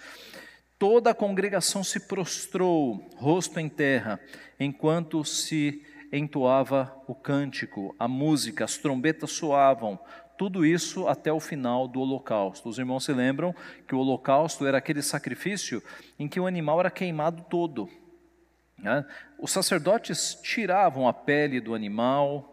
[0.79, 4.21] Toda a congregação se prostrou, rosto em terra,
[4.58, 9.99] enquanto se entoava o cântico, a música, as trombetas soavam,
[10.38, 12.69] tudo isso até o final do holocausto.
[12.69, 13.53] Os irmãos se lembram
[13.86, 15.84] que o holocausto era aquele sacrifício
[16.17, 17.89] em que o animal era queimado todo.
[18.77, 19.06] Né?
[19.38, 22.52] Os sacerdotes tiravam a pele do animal,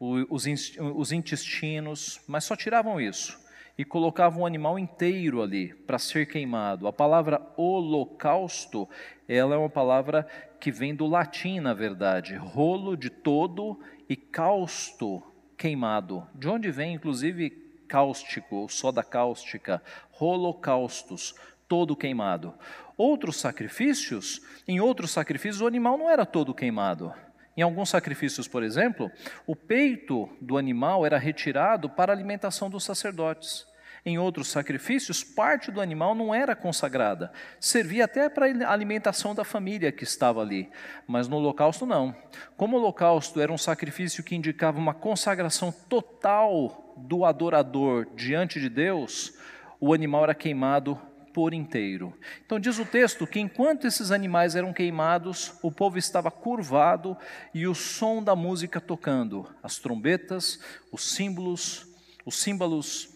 [0.00, 3.38] os intestinos, mas só tiravam isso
[3.76, 6.88] e colocavam o animal inteiro ali para ser queimado.
[6.88, 8.88] A palavra holocausto,
[9.28, 10.26] ela é uma palavra
[10.58, 15.22] que vem do latim, na verdade, rolo de todo e causto,
[15.56, 16.26] queimado.
[16.34, 17.50] De onde vem, inclusive,
[17.86, 19.80] cáustico, ou soda cáustica,
[20.18, 21.36] holocaustos,
[21.68, 22.54] todo queimado.
[22.96, 27.14] Outros sacrifícios, em outros sacrifícios, o animal não era todo queimado.
[27.58, 29.10] Em alguns sacrifícios, por exemplo,
[29.44, 33.66] o peito do animal era retirado para a alimentação dos sacerdotes.
[34.06, 39.42] Em outros sacrifícios, parte do animal não era consagrada, servia até para a alimentação da
[39.42, 40.70] família que estava ali,
[41.04, 42.14] mas no holocausto não.
[42.56, 48.68] Como o holocausto era um sacrifício que indicava uma consagração total do adorador diante de
[48.68, 49.36] Deus,
[49.80, 50.96] o animal era queimado
[51.38, 52.12] por inteiro.
[52.44, 57.16] Então diz o texto que enquanto esses animais eram queimados, o povo estava curvado
[57.54, 60.58] e o som da música tocando, as trombetas,
[60.90, 61.86] os símbolos,
[62.26, 63.10] os símbolos,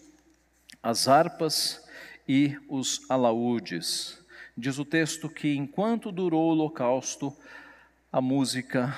[0.81, 1.85] as harpas
[2.25, 4.17] e os alaúdes.
[4.57, 7.35] Diz o texto que enquanto durou o holocausto,
[8.09, 8.97] a música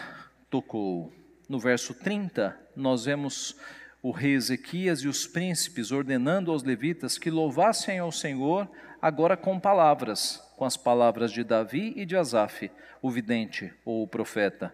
[0.52, 1.12] tocou.
[1.50, 3.56] No verso 30, nós vemos
[4.04, 8.70] o rei Ezequias e os príncipes ordenando aos levitas que louvassem ao Senhor
[9.06, 12.72] agora com palavras, com as palavras de Davi e de Asaf,
[13.04, 14.74] o vidente ou o profeta.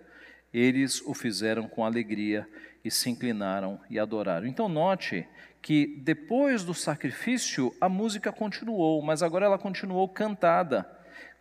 [0.54, 2.48] Eles o fizeram com alegria
[2.82, 4.48] e se inclinaram e adoraram.
[4.48, 5.28] Então, note
[5.62, 10.89] que depois do sacrifício a música continuou, mas agora ela continuou cantada,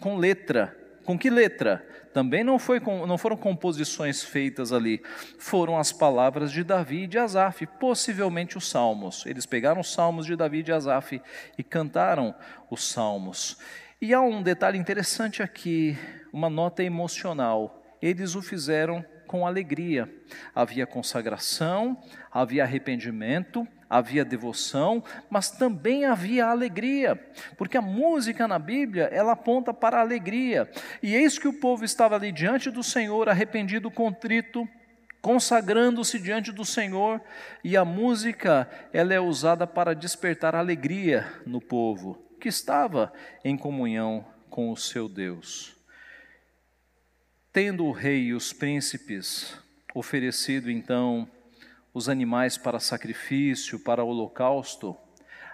[0.00, 0.76] com letra.
[1.10, 1.84] Com que letra?
[2.14, 5.02] Também não, foi, não foram composições feitas ali,
[5.40, 9.26] foram as palavras de Davi e de Asaf, possivelmente os salmos.
[9.26, 11.20] Eles pegaram os salmos de Davi e de Asaf
[11.58, 12.32] e cantaram
[12.70, 13.58] os salmos.
[14.00, 15.98] E há um detalhe interessante aqui,
[16.32, 17.82] uma nota emocional.
[18.00, 20.12] Eles o fizeram com alegria.
[20.52, 21.96] Havia consagração,
[22.32, 27.14] havia arrependimento, havia devoção, mas também havia alegria,
[27.56, 30.68] porque a música na Bíblia, ela aponta para a alegria.
[31.00, 34.68] E eis que o povo estava ali diante do Senhor, arrependido, contrito,
[35.22, 37.20] consagrando-se diante do Senhor,
[37.62, 43.12] e a música, ela é usada para despertar alegria no povo que estava
[43.44, 45.79] em comunhão com o seu Deus.
[47.52, 49.58] Tendo o rei e os príncipes
[49.92, 51.28] oferecido então
[51.92, 54.96] os animais para sacrifício, para holocausto,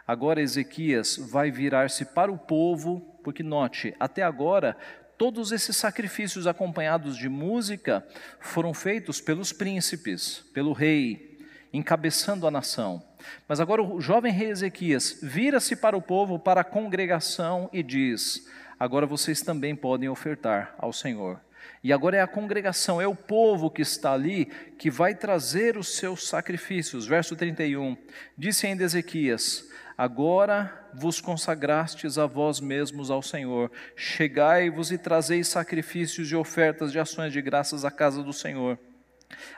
[0.06, 4.76] agora Ezequias vai virar-se para o povo, porque note, até agora
[5.16, 8.06] todos esses sacrifícios acompanhados de música
[8.40, 11.38] foram feitos pelos príncipes, pelo rei,
[11.72, 13.02] encabeçando a nação.
[13.48, 18.46] Mas agora o jovem rei Ezequias vira-se para o povo, para a congregação e diz:
[18.78, 21.45] Agora vocês também podem ofertar ao Senhor.
[21.82, 24.46] E agora é a congregação, é o povo que está ali
[24.78, 27.06] que vai trazer os seus sacrifícios.
[27.06, 27.96] Verso 31.
[28.36, 33.70] Disse ainda Ezequias: Agora vos consagrastes a vós mesmos ao Senhor.
[33.94, 38.78] Chegai-vos e trazei sacrifícios e ofertas de ações de graças à casa do Senhor.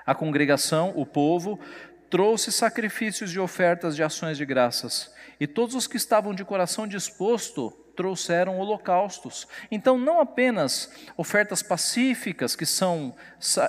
[0.07, 1.59] A congregação, o povo,
[2.09, 5.13] trouxe sacrifícios e ofertas de ações de graças.
[5.41, 9.49] E todos os que estavam de coração disposto trouxeram holocaustos.
[9.73, 13.13] Então, não apenas ofertas pacíficas, que são,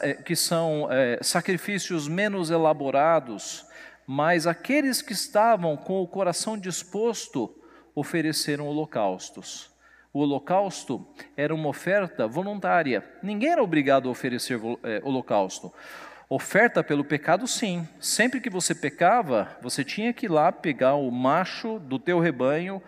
[0.03, 3.65] eh, que são é, sacrifícios menos elaborados,
[4.05, 7.59] mas aqueles que estavam com o coração disposto
[7.95, 9.71] ofereceram holocaustos.
[10.13, 15.73] O holocausto era uma oferta voluntária, ninguém era obrigado a oferecer é, holocausto.
[16.31, 17.89] Oferta pelo pecado, sim.
[17.99, 22.79] Sempre que você pecava, você tinha que ir lá pegar o macho do teu rebanho,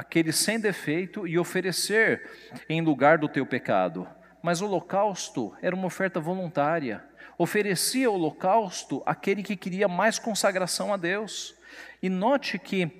[0.00, 2.26] aquele sem defeito, e oferecer
[2.70, 4.08] em lugar do teu pecado.
[4.42, 7.04] Mas o holocausto era uma oferta voluntária.
[7.36, 11.54] Oferecia o holocausto aquele que queria mais consagração a Deus.
[12.02, 12.90] E note que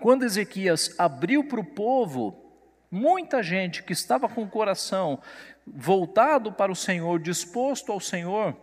[0.00, 2.54] quando Ezequias abriu para o povo,
[2.88, 5.20] muita gente que estava com o coração
[5.66, 8.56] voltado para o Senhor, disposto ao Senhor,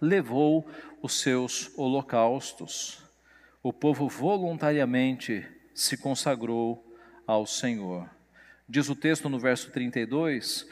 [0.00, 0.66] levou
[1.00, 3.04] os seus holocaustos.
[3.62, 6.89] O povo voluntariamente se consagrou
[7.26, 8.08] ao Senhor.
[8.68, 10.66] Diz o texto no verso 32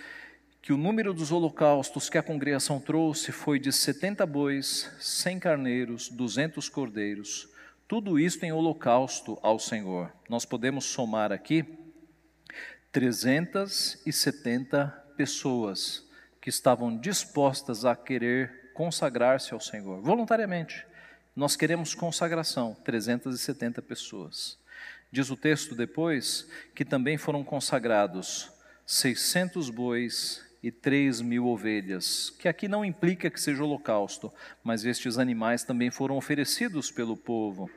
[0.61, 6.09] que o número dos holocaustos que a congregação trouxe foi de 70 bois, 100 carneiros,
[6.09, 7.49] 200 cordeiros,
[7.89, 10.13] tudo isto em holocausto ao Senhor.
[10.29, 11.65] Nós podemos somar aqui
[12.93, 14.87] 370
[15.17, 16.07] pessoas
[16.41, 20.87] que estavam dispostas a querer consagrar-se ao Senhor, voluntariamente.
[21.35, 24.59] Nós queremos consagração, 370 pessoas.
[25.11, 28.51] Diz o texto depois que também foram consagrados
[28.87, 34.33] 600 bois e 3 mil ovelhas, que aqui não implica que seja holocausto,
[34.63, 37.71] mas estes animais também foram oferecidos pelo povo.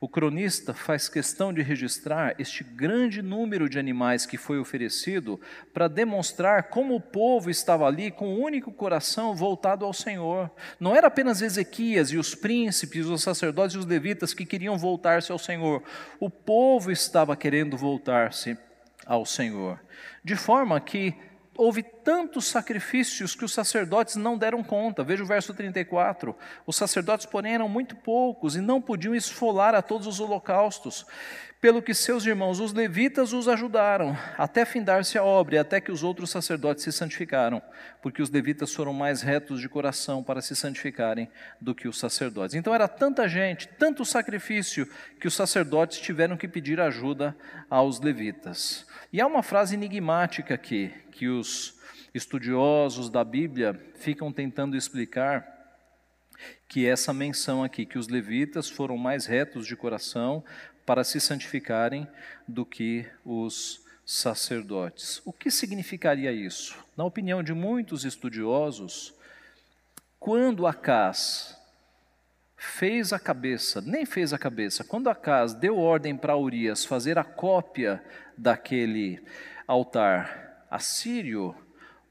[0.00, 5.40] O cronista faz questão de registrar este grande número de animais que foi oferecido
[5.74, 10.48] para demonstrar como o povo estava ali com o um único coração voltado ao Senhor.
[10.78, 15.32] Não era apenas Ezequias e os príncipes, os sacerdotes e os levitas que queriam voltar-se
[15.32, 15.82] ao Senhor.
[16.20, 18.56] O povo estava querendo voltar-se
[19.04, 19.80] ao Senhor.
[20.22, 21.12] De forma que
[21.58, 25.02] houve tantos sacrifícios que os sacerdotes não deram conta.
[25.02, 26.34] Veja o verso 34.
[26.64, 31.04] Os sacerdotes, porém, eram muito poucos e não podiam esfolar a todos os holocaustos,
[31.60, 35.90] pelo que seus irmãos, os levitas, os ajudaram, até findar-se a obra, e até que
[35.90, 37.60] os outros sacerdotes se santificaram,
[38.00, 41.28] porque os levitas foram mais retos de coração para se santificarem
[41.60, 42.54] do que os sacerdotes.
[42.54, 44.88] Então era tanta gente, tanto sacrifício,
[45.18, 47.36] que os sacerdotes tiveram que pedir ajuda
[47.68, 48.86] aos levitas.
[49.10, 51.78] E há uma frase enigmática aqui, que os
[52.14, 55.46] estudiosos da Bíblia ficam tentando explicar,
[56.68, 60.44] que é essa menção aqui, que os levitas foram mais retos de coração
[60.84, 62.06] para se santificarem
[62.46, 65.22] do que os sacerdotes.
[65.24, 66.76] O que significaria isso?
[66.96, 69.14] Na opinião de muitos estudiosos,
[70.20, 71.57] quando Acás
[72.58, 77.22] fez a cabeça, nem fez a cabeça, quando Acás deu ordem para Urias fazer a
[77.22, 78.02] cópia
[78.36, 79.24] daquele
[79.66, 81.54] altar assírio,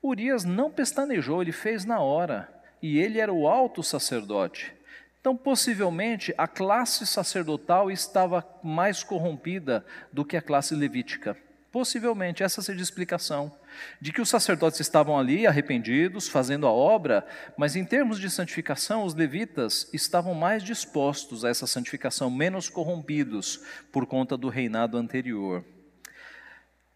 [0.01, 2.49] Urias não pestanejou, ele fez na hora,
[2.81, 4.73] e ele era o alto sacerdote.
[5.19, 11.35] Então, possivelmente, a classe sacerdotal estava mais corrompida do que a classe levítica.
[11.69, 13.51] Possivelmente, essa seja a explicação.
[13.99, 17.25] De que os sacerdotes estavam ali arrependidos, fazendo a obra,
[17.57, 23.61] mas em termos de santificação, os levitas estavam mais dispostos a essa santificação, menos corrompidos
[23.91, 25.63] por conta do reinado anterior.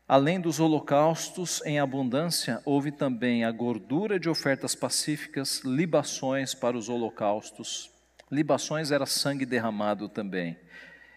[0.08, 6.90] Além dos holocaustos em abundância, houve também a gordura de ofertas pacíficas, libações para os
[6.90, 7.90] holocaustos.
[8.30, 10.58] Libações era sangue derramado também.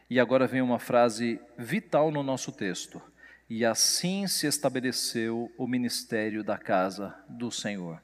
[0.08, 3.02] E agora vem uma frase vital no nosso texto.
[3.48, 8.02] E assim se estabeleceu o ministério da casa do Senhor.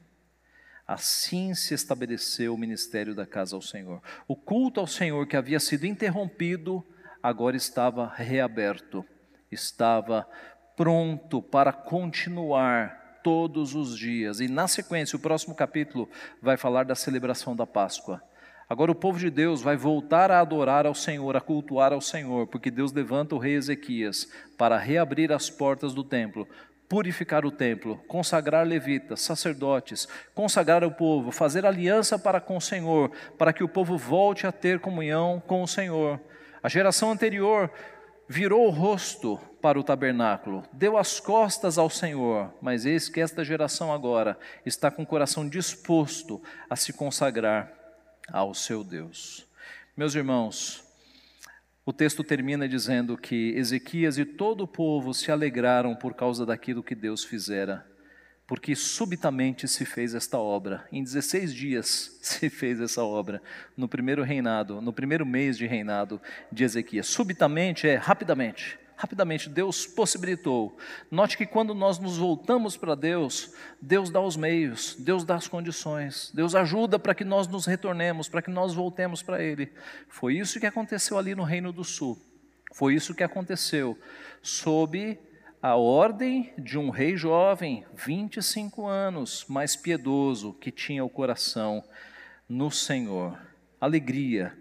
[0.86, 4.02] Assim se estabeleceu o ministério da casa ao Senhor.
[4.26, 6.84] O culto ao Senhor que havia sido interrompido,
[7.22, 9.04] agora estava reaberto,
[9.50, 10.28] estava
[10.76, 14.40] pronto para continuar todos os dias.
[14.40, 16.08] E na sequência, o próximo capítulo
[16.42, 18.22] vai falar da celebração da Páscoa.
[18.70, 22.46] Agora o povo de Deus vai voltar a adorar ao Senhor, a cultuar ao Senhor,
[22.46, 26.46] porque Deus levanta o rei Ezequias para reabrir as portas do templo,
[26.88, 30.06] purificar o templo, consagrar levitas, sacerdotes,
[30.36, 34.52] consagrar o povo, fazer aliança para com o Senhor, para que o povo volte a
[34.52, 36.20] ter comunhão com o Senhor.
[36.62, 37.72] A geração anterior
[38.28, 43.44] virou o rosto para o tabernáculo, deu as costas ao Senhor, mas eis que esta
[43.44, 46.40] geração agora está com o coração disposto
[46.70, 47.79] a se consagrar
[48.28, 49.46] ao seu Deus.
[49.96, 50.84] Meus irmãos,
[51.84, 56.82] o texto termina dizendo que Ezequias e todo o povo se alegraram por causa daquilo
[56.82, 57.86] que Deus fizera,
[58.46, 60.86] porque subitamente se fez esta obra.
[60.92, 63.42] Em 16 dias se fez essa obra,
[63.76, 66.20] no primeiro reinado, no primeiro mês de reinado
[66.52, 67.06] de Ezequias.
[67.06, 70.76] Subitamente é rapidamente rapidamente, Deus possibilitou.
[71.10, 75.48] Note que quando nós nos voltamos para Deus, Deus dá os meios, Deus dá as
[75.48, 79.72] condições, Deus ajuda para que nós nos retornemos, para que nós voltemos para Ele.
[80.06, 82.18] Foi isso que aconteceu ali no Reino do Sul.
[82.74, 83.98] Foi isso que aconteceu
[84.42, 85.18] sob
[85.62, 91.82] a ordem de um rei jovem, 25 anos, mais piedoso, que tinha o coração
[92.46, 93.38] no Senhor.
[93.80, 94.59] Alegria.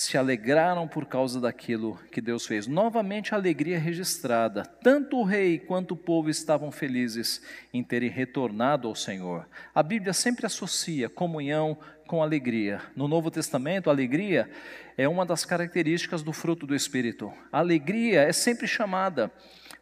[0.00, 2.66] Se alegraram por causa daquilo que Deus fez.
[2.66, 4.62] Novamente a alegria registrada.
[4.62, 9.46] Tanto o rei quanto o povo estavam felizes em terem retornado ao Senhor.
[9.74, 11.76] A Bíblia sempre associa comunhão
[12.06, 12.80] com alegria.
[12.96, 14.48] No Novo Testamento, alegria
[14.96, 17.30] é uma das características do fruto do Espírito.
[17.52, 19.30] A alegria é sempre chamada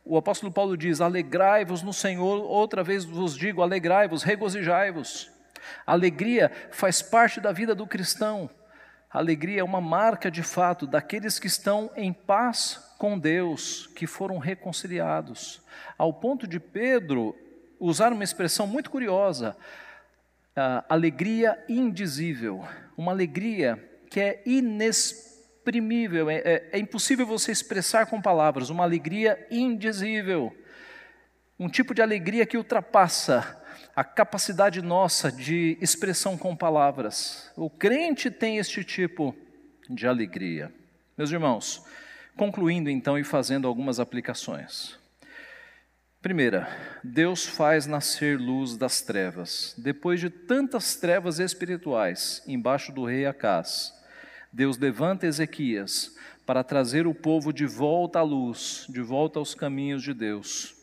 [0.05, 5.31] o apóstolo Paulo diz: Alegrai-vos no Senhor, outra vez vos digo, alegrai-vos, regozijai-vos.
[5.87, 8.51] Alegria faz parte da vida do cristão.
[9.11, 14.39] Alegria é uma marca de fato daqueles que estão em paz com Deus, que foram
[14.39, 15.63] reconciliados.
[15.97, 17.35] Ao ponto de Pedro
[17.79, 19.57] usar uma expressão muito curiosa,
[20.89, 28.71] alegria indizível, uma alegria que é inexprimível, é, é, é impossível você expressar com palavras,
[28.71, 30.53] uma alegria indizível,
[31.59, 33.57] um tipo de alegria que ultrapassa
[33.95, 37.51] a capacidade nossa de expressão com palavras.
[37.57, 39.35] O crente tem este tipo
[39.89, 40.73] de alegria.
[41.17, 41.85] Meus irmãos,
[42.37, 44.99] concluindo então e fazendo algumas aplicações.
[46.21, 46.69] Primeira,
[47.03, 49.75] Deus faz nascer luz das trevas.
[49.79, 53.95] Depois de tantas trevas espirituais embaixo do rei Acás,
[54.53, 60.03] Deus levanta Ezequias para trazer o povo de volta à luz, de volta aos caminhos
[60.03, 60.78] de Deus.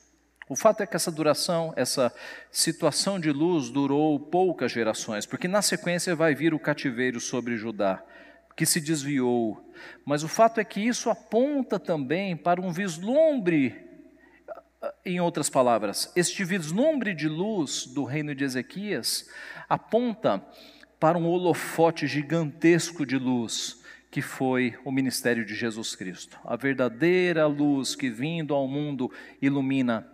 [0.48, 2.14] O fato é que essa duração, essa
[2.52, 8.04] situação de luz durou poucas gerações, porque na sequência vai vir o cativeiro sobre Judá,
[8.56, 9.74] que se desviou.
[10.06, 13.84] Mas o fato é que isso aponta também para um vislumbre,
[15.04, 19.28] em outras palavras, este vislumbre de luz do reino de Ezequias
[19.68, 20.46] aponta
[21.00, 27.48] para um holofote gigantesco de luz que foi o ministério de Jesus Cristo, a verdadeira
[27.48, 30.08] luz que vindo ao mundo ilumina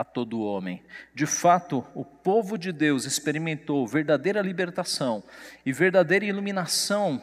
[0.00, 0.82] a todo homem.
[1.14, 5.22] De fato, o povo de Deus experimentou verdadeira libertação
[5.64, 7.20] e verdadeira iluminação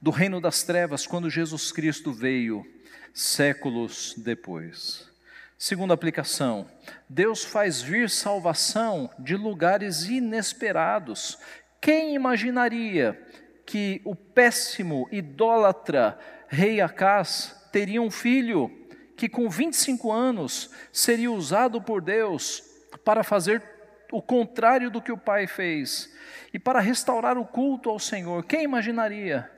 [0.00, 2.64] do reino das trevas quando Jesus Cristo veio
[3.12, 5.10] séculos depois.
[5.58, 6.70] Segunda aplicação,
[7.08, 11.36] Deus faz vir salvação de lugares inesperados
[11.80, 13.20] quem imaginaria
[13.66, 16.16] que o péssimo idólatra
[16.46, 18.79] rei Acás teria um filho
[19.20, 22.62] que com 25 anos seria usado por Deus
[23.04, 23.62] para fazer
[24.10, 26.10] o contrário do que o pai fez
[26.54, 28.42] e para restaurar o culto ao Senhor?
[28.46, 29.50] Quem imaginaria?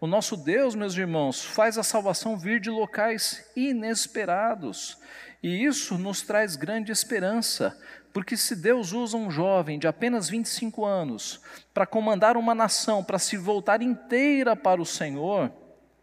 [0.00, 4.96] O nosso Deus, meus irmãos, faz a salvação vir de locais inesperados.
[5.42, 7.78] E isso nos traz grande esperança,
[8.14, 11.42] porque se Deus usa um jovem de apenas 25 anos
[11.74, 15.52] para comandar uma nação, para se voltar inteira para o Senhor,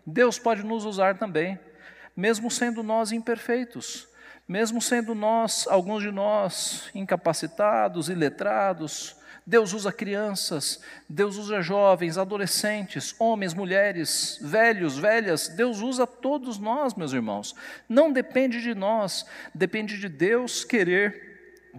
[0.05, 1.59] Deus pode nos usar também,
[2.17, 4.07] mesmo sendo nós imperfeitos,
[4.47, 9.15] mesmo sendo nós, alguns de nós, incapacitados, iletrados,
[9.45, 16.93] Deus usa crianças, Deus usa jovens, adolescentes, homens, mulheres, velhos, velhas, Deus usa todos nós,
[16.95, 17.55] meus irmãos.
[17.87, 21.26] Não depende de nós, depende de Deus querer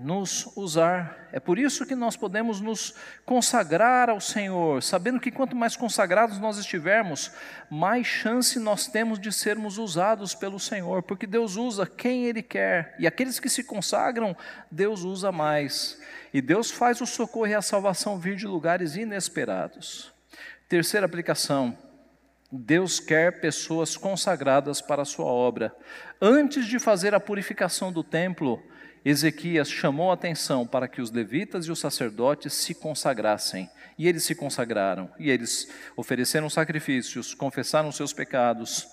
[0.03, 1.29] nos usar.
[1.33, 2.95] É por isso que nós podemos nos
[3.25, 7.31] consagrar ao Senhor, sabendo que quanto mais consagrados nós estivermos,
[7.71, 12.95] mais chance nós temos de sermos usados pelo Senhor, porque Deus usa quem Ele quer,
[12.99, 14.37] e aqueles que se consagram,
[14.71, 16.01] Deus usa mais.
[16.33, 20.13] E Deus faz o socorro e a salvação vir de lugares inesperados.
[20.69, 21.77] Terceira aplicação.
[22.51, 25.75] Deus quer pessoas consagradas para a sua obra.
[26.21, 28.63] Antes de fazer a purificação do templo,
[29.09, 33.71] Ezequias chamou a atenção para que os levitas e os sacerdotes se consagrassem.
[33.97, 38.87] E eles se consagraram, e eles ofereceram sacrifícios, confessaram seus pecados,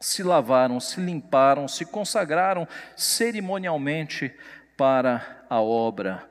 [0.00, 4.34] se lavaram, se limparam, se consagraram cerimonialmente
[4.78, 6.26] para a obra.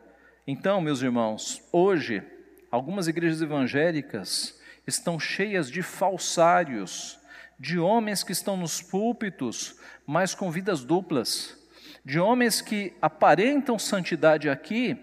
[0.47, 2.23] Então, meus irmãos, hoje,
[2.71, 7.19] algumas igrejas evangélicas estão cheias de falsários,
[7.59, 11.58] de homens que estão nos púlpitos, mas com vidas duplas
[12.03, 14.97] de homens que aparentam santidade aqui,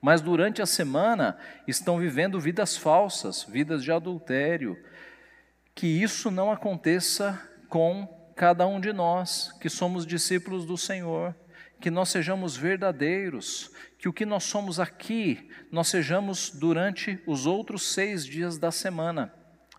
[0.00, 1.36] mas durante a semana
[1.66, 4.76] estão vivendo vidas falsas, vidas de adultério.
[5.74, 11.34] Que isso não aconteça com cada um de nós que somos discípulos do Senhor,
[11.80, 17.92] que nós sejamos verdadeiros, que o que nós somos aqui, nós sejamos durante os outros
[17.92, 19.32] seis dias da semana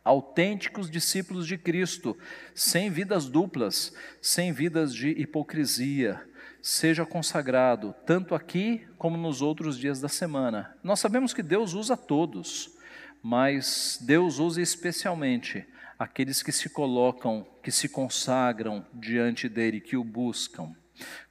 [0.07, 2.17] autênticos discípulos de Cristo,
[2.55, 6.21] sem vidas duplas, sem vidas de hipocrisia,
[6.61, 10.75] seja consagrado, tanto aqui como nos outros dias da semana.
[10.83, 12.77] Nós sabemos que Deus usa todos,
[13.21, 15.65] mas Deus usa especialmente
[15.97, 20.75] aqueles que se colocam, que se consagram diante dele, que o buscam.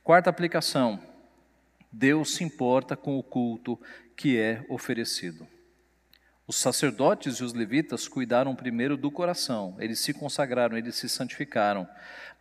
[0.03, 1.01] Quarta aplicação:
[1.93, 3.81] Deus se importa com o culto
[4.16, 5.47] que é oferecido.
[6.49, 11.89] Os sacerdotes e os levitas cuidaram primeiro do coração, eles se consagraram, eles se santificaram.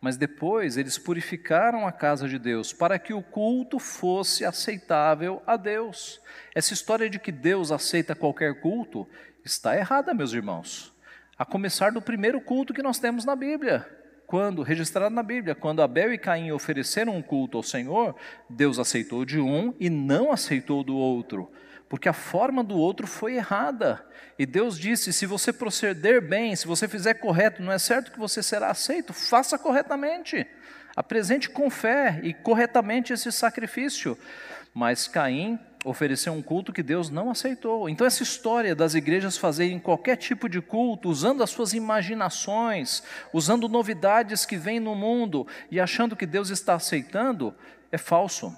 [0.06, 5.56] Mas depois eles purificaram a casa de Deus para que o culto fosse aceitável a
[5.56, 6.20] Deus.
[6.54, 9.04] Essa história de que Deus aceita qualquer culto
[9.44, 10.94] está errada, meus irmãos.
[11.36, 13.84] A começar do primeiro culto que nós temos na Bíblia.
[14.28, 18.14] Quando, registrado na Bíblia, quando Abel e Caim ofereceram um culto ao Senhor,
[18.48, 21.50] Deus aceitou de um e não aceitou do outro
[21.88, 24.04] porque a forma do outro foi errada.
[24.38, 28.18] E Deus disse: se você proceder bem, se você fizer correto, não é certo que
[28.18, 30.46] você será aceito, faça corretamente.
[30.94, 34.18] Apresente com fé e corretamente esse sacrifício.
[34.72, 37.88] Mas Caim ofereceu um culto que Deus não aceitou.
[37.88, 43.68] Então, essa história das igrejas fazerem qualquer tipo de culto, usando as suas imaginações, usando
[43.68, 47.54] novidades que vêm no mundo e achando que Deus está aceitando,
[47.92, 48.54] é falso.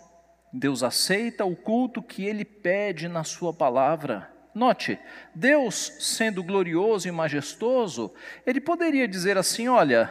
[0.52, 4.30] Deus aceita o culto que ele pede na sua palavra.
[4.54, 4.98] Note,
[5.34, 8.12] Deus, sendo glorioso e majestoso,
[8.46, 10.10] ele poderia dizer assim: olha,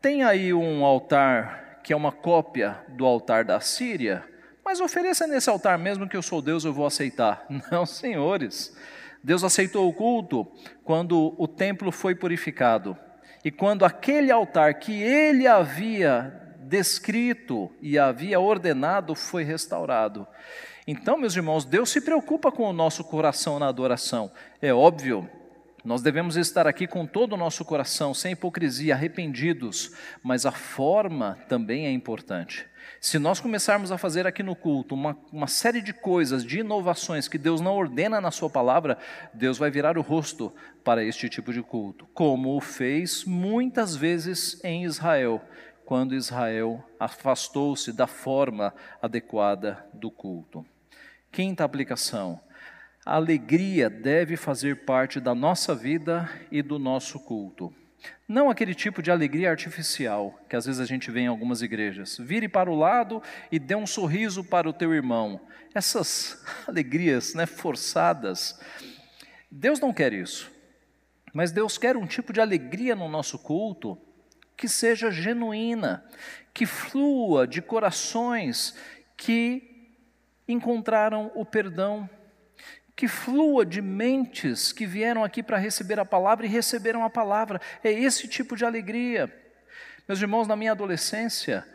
[0.00, 4.24] tem aí um altar que é uma cópia do altar da Síria,
[4.64, 7.44] mas ofereça nesse altar mesmo que eu sou Deus, eu vou aceitar.
[7.70, 8.76] Não, senhores.
[9.22, 10.46] Deus aceitou o culto
[10.84, 12.96] quando o templo foi purificado
[13.44, 20.26] e quando aquele altar que ele havia descrito e havia ordenado foi restaurado.
[20.86, 24.30] Então, meus irmãos, Deus se preocupa com o nosso coração na adoração.
[24.60, 25.28] É óbvio,
[25.84, 29.92] nós devemos estar aqui com todo o nosso coração, sem hipocrisia, arrependidos,
[30.22, 32.66] mas a forma também é importante.
[33.00, 37.28] Se nós começarmos a fazer aqui no culto uma, uma série de coisas, de inovações
[37.28, 38.98] que Deus não ordena na Sua palavra,
[39.34, 40.52] Deus vai virar o rosto
[40.82, 45.40] para este tipo de culto, como o fez muitas vezes em Israel
[45.86, 50.66] quando Israel afastou-se da forma adequada do culto.
[51.30, 52.40] Quinta aplicação:
[53.04, 57.72] a alegria deve fazer parte da nossa vida e do nosso culto.
[58.28, 62.18] Não aquele tipo de alegria artificial que às vezes a gente vê em algumas igrejas.
[62.18, 65.40] Vire para o lado e dê um sorriso para o teu irmão.
[65.72, 68.60] Essas alegrias né, forçadas.
[69.48, 70.50] Deus não quer isso.
[71.32, 73.96] Mas Deus quer um tipo de alegria no nosso culto
[74.56, 76.04] que seja genuína,
[76.54, 78.76] que flua de corações
[79.16, 79.94] que
[80.48, 82.08] encontraram o perdão,
[82.94, 87.60] que flua de mentes que vieram aqui para receber a palavra e receberam a palavra.
[87.84, 89.30] É esse tipo de alegria.
[90.08, 91.66] Meus irmãos, na minha adolescência,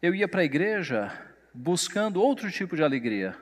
[0.00, 1.12] eu ia para a igreja
[1.52, 3.36] buscando outro tipo de alegria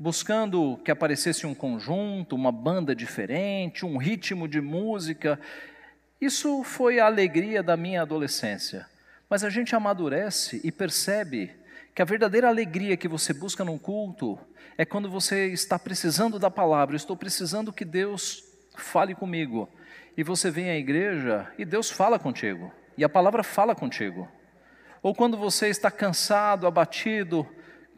[0.00, 5.38] buscando que aparecesse um conjunto, uma banda diferente, um ritmo de música.
[6.20, 8.86] Isso foi a alegria da minha adolescência.
[9.28, 11.50] Mas a gente amadurece e percebe
[11.94, 14.38] que a verdadeira alegria que você busca num culto
[14.76, 18.44] é quando você está precisando da palavra, estou precisando que Deus
[18.76, 19.68] fale comigo.
[20.16, 24.28] E você vem à igreja e Deus fala contigo, e a palavra fala contigo.
[25.02, 27.46] Ou quando você está cansado, abatido,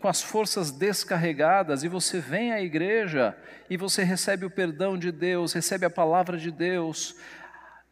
[0.00, 3.36] com as forças descarregadas, e você vem à igreja
[3.70, 7.16] e você recebe o perdão de Deus, recebe a palavra de Deus,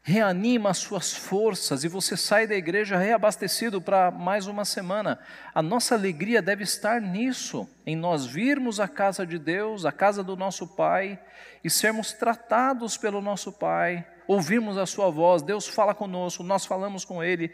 [0.02, 5.18] reanima as suas forças e você sai da igreja reabastecido para mais uma semana.
[5.54, 10.24] A nossa alegria deve estar nisso, em nós virmos a casa de Deus, a casa
[10.24, 11.20] do nosso Pai
[11.62, 17.04] e sermos tratados pelo nosso Pai, ouvirmos a Sua voz, Deus fala conosco, nós falamos
[17.04, 17.52] com Ele.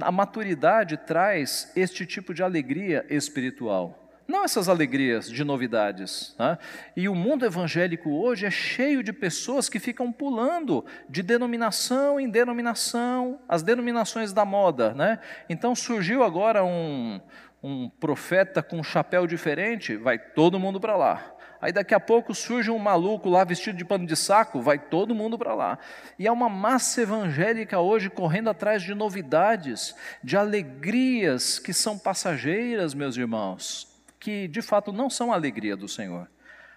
[0.00, 4.03] A maturidade traz este tipo de alegria espiritual.
[4.26, 6.34] Não essas alegrias de novidades.
[6.36, 6.58] Tá?
[6.96, 12.28] E o mundo evangélico hoje é cheio de pessoas que ficam pulando de denominação em
[12.28, 14.94] denominação, as denominações da moda.
[14.94, 15.18] Né?
[15.48, 17.20] Então surgiu agora um,
[17.62, 21.30] um profeta com um chapéu diferente, vai todo mundo para lá.
[21.60, 25.14] Aí daqui a pouco surge um maluco lá vestido de pano de saco, vai todo
[25.14, 25.78] mundo para lá.
[26.18, 32.92] E há uma massa evangélica hoje correndo atrás de novidades, de alegrias que são passageiras,
[32.94, 33.93] meus irmãos
[34.24, 36.26] que de fato não são a alegria do Senhor.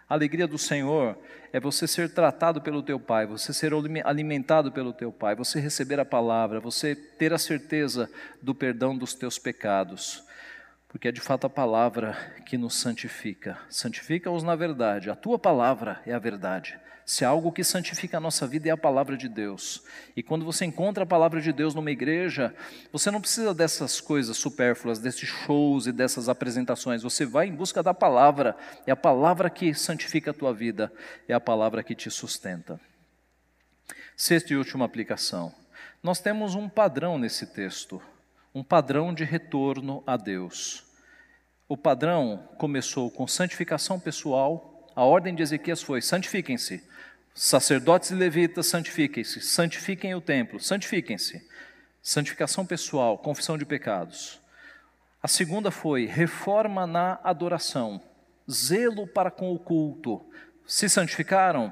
[0.09, 1.17] A alegria do Senhor
[1.53, 3.71] é você ser tratado pelo teu Pai, você ser
[4.03, 9.13] alimentado pelo teu Pai, você receber a palavra, você ter a certeza do perdão dos
[9.13, 10.25] teus pecados,
[10.89, 13.57] porque é de fato a palavra que nos santifica.
[13.69, 16.77] Santifica-os na verdade, a tua palavra é a verdade.
[17.07, 19.81] Se algo que santifica a nossa vida é a palavra de Deus.
[20.13, 22.53] E quando você encontra a palavra de Deus numa igreja,
[22.91, 27.03] você não precisa dessas coisas supérfluas, desses shows e dessas apresentações.
[27.03, 28.57] Você vai em busca da palavra.
[28.85, 30.91] É a palavra que santifica a tua vida,
[31.29, 32.77] é a palavra que te sustenta.
[34.17, 35.55] Sexta e última aplicação.
[36.03, 38.01] Nós temos um padrão nesse texto,
[38.53, 40.83] um padrão de retorno a Deus.
[41.69, 46.83] O padrão começou com santificação pessoal, a ordem de Ezequias foi: santifiquem-se,
[47.39, 51.47] Sacerdotes e levitas, santifiquem-se, santifiquem o templo, santifiquem-se.
[52.01, 54.41] Santificação pessoal, confissão de pecados.
[55.21, 58.01] A segunda foi reforma na adoração,
[58.49, 60.25] zelo para com o culto.
[60.65, 61.71] Se santificaram?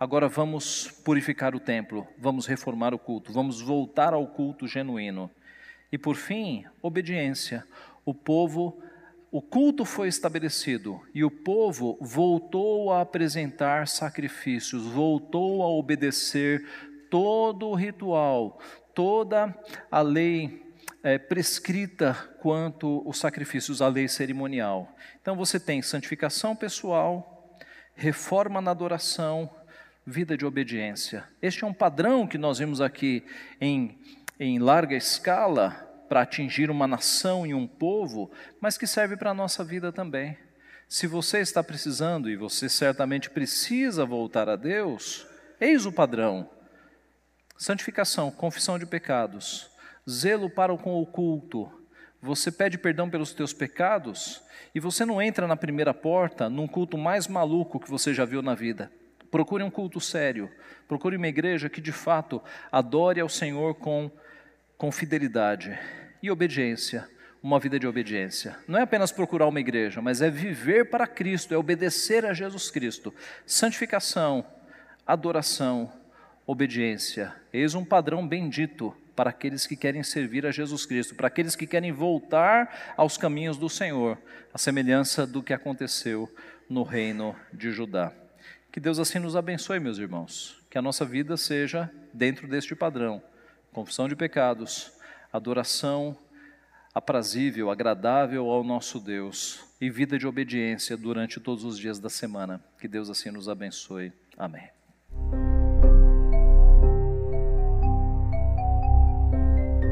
[0.00, 5.30] Agora vamos purificar o templo, vamos reformar o culto, vamos voltar ao culto genuíno.
[5.92, 7.66] E por fim, obediência.
[8.02, 8.82] O povo,
[9.32, 16.62] o culto foi estabelecido e o povo voltou a apresentar sacrifícios, voltou a obedecer
[17.08, 18.60] todo o ritual,
[18.94, 19.56] toda
[19.90, 20.62] a lei
[21.02, 22.12] é, prescrita
[22.42, 24.94] quanto os sacrifícios, a lei cerimonial.
[25.22, 27.58] Então você tem santificação pessoal,
[27.94, 29.48] reforma na adoração,
[30.06, 31.24] vida de obediência.
[31.40, 33.24] Este é um padrão que nós vimos aqui
[33.58, 33.98] em,
[34.38, 39.34] em larga escala para atingir uma nação e um povo, mas que serve para a
[39.34, 40.36] nossa vida também.
[40.86, 45.26] Se você está precisando, e você certamente precisa voltar a Deus,
[45.58, 46.50] eis o padrão:
[47.56, 49.70] santificação, confissão de pecados,
[50.06, 51.72] zelo para com o culto.
[52.20, 54.42] Você pede perdão pelos teus pecados
[54.74, 58.42] e você não entra na primeira porta num culto mais maluco que você já viu
[58.42, 58.92] na vida.
[59.30, 60.50] Procure um culto sério.
[60.86, 64.10] Procure uma igreja que de fato adore ao Senhor com,
[64.76, 67.08] com fidelidade e obediência.
[67.42, 68.56] Uma vida de obediência.
[68.68, 72.70] Não é apenas procurar uma igreja, mas é viver para Cristo, é obedecer a Jesus
[72.70, 73.12] Cristo.
[73.44, 74.46] Santificação,
[75.04, 75.92] adoração,
[76.46, 77.34] obediência.
[77.52, 81.66] Eis um padrão bendito para aqueles que querem servir a Jesus Cristo, para aqueles que
[81.66, 84.18] querem voltar aos caminhos do Senhor,
[84.54, 86.32] a semelhança do que aconteceu
[86.68, 88.12] no reino de Judá.
[88.70, 90.62] Que Deus assim nos abençoe, meus irmãos.
[90.70, 93.22] Que a nossa vida seja dentro deste padrão:
[93.72, 94.91] confissão de pecados,
[95.32, 96.16] adoração
[96.94, 102.62] aprazível, agradável ao nosso Deus e vida de obediência durante todos os dias da semana.
[102.78, 104.12] Que Deus assim nos abençoe.
[104.36, 104.68] Amém.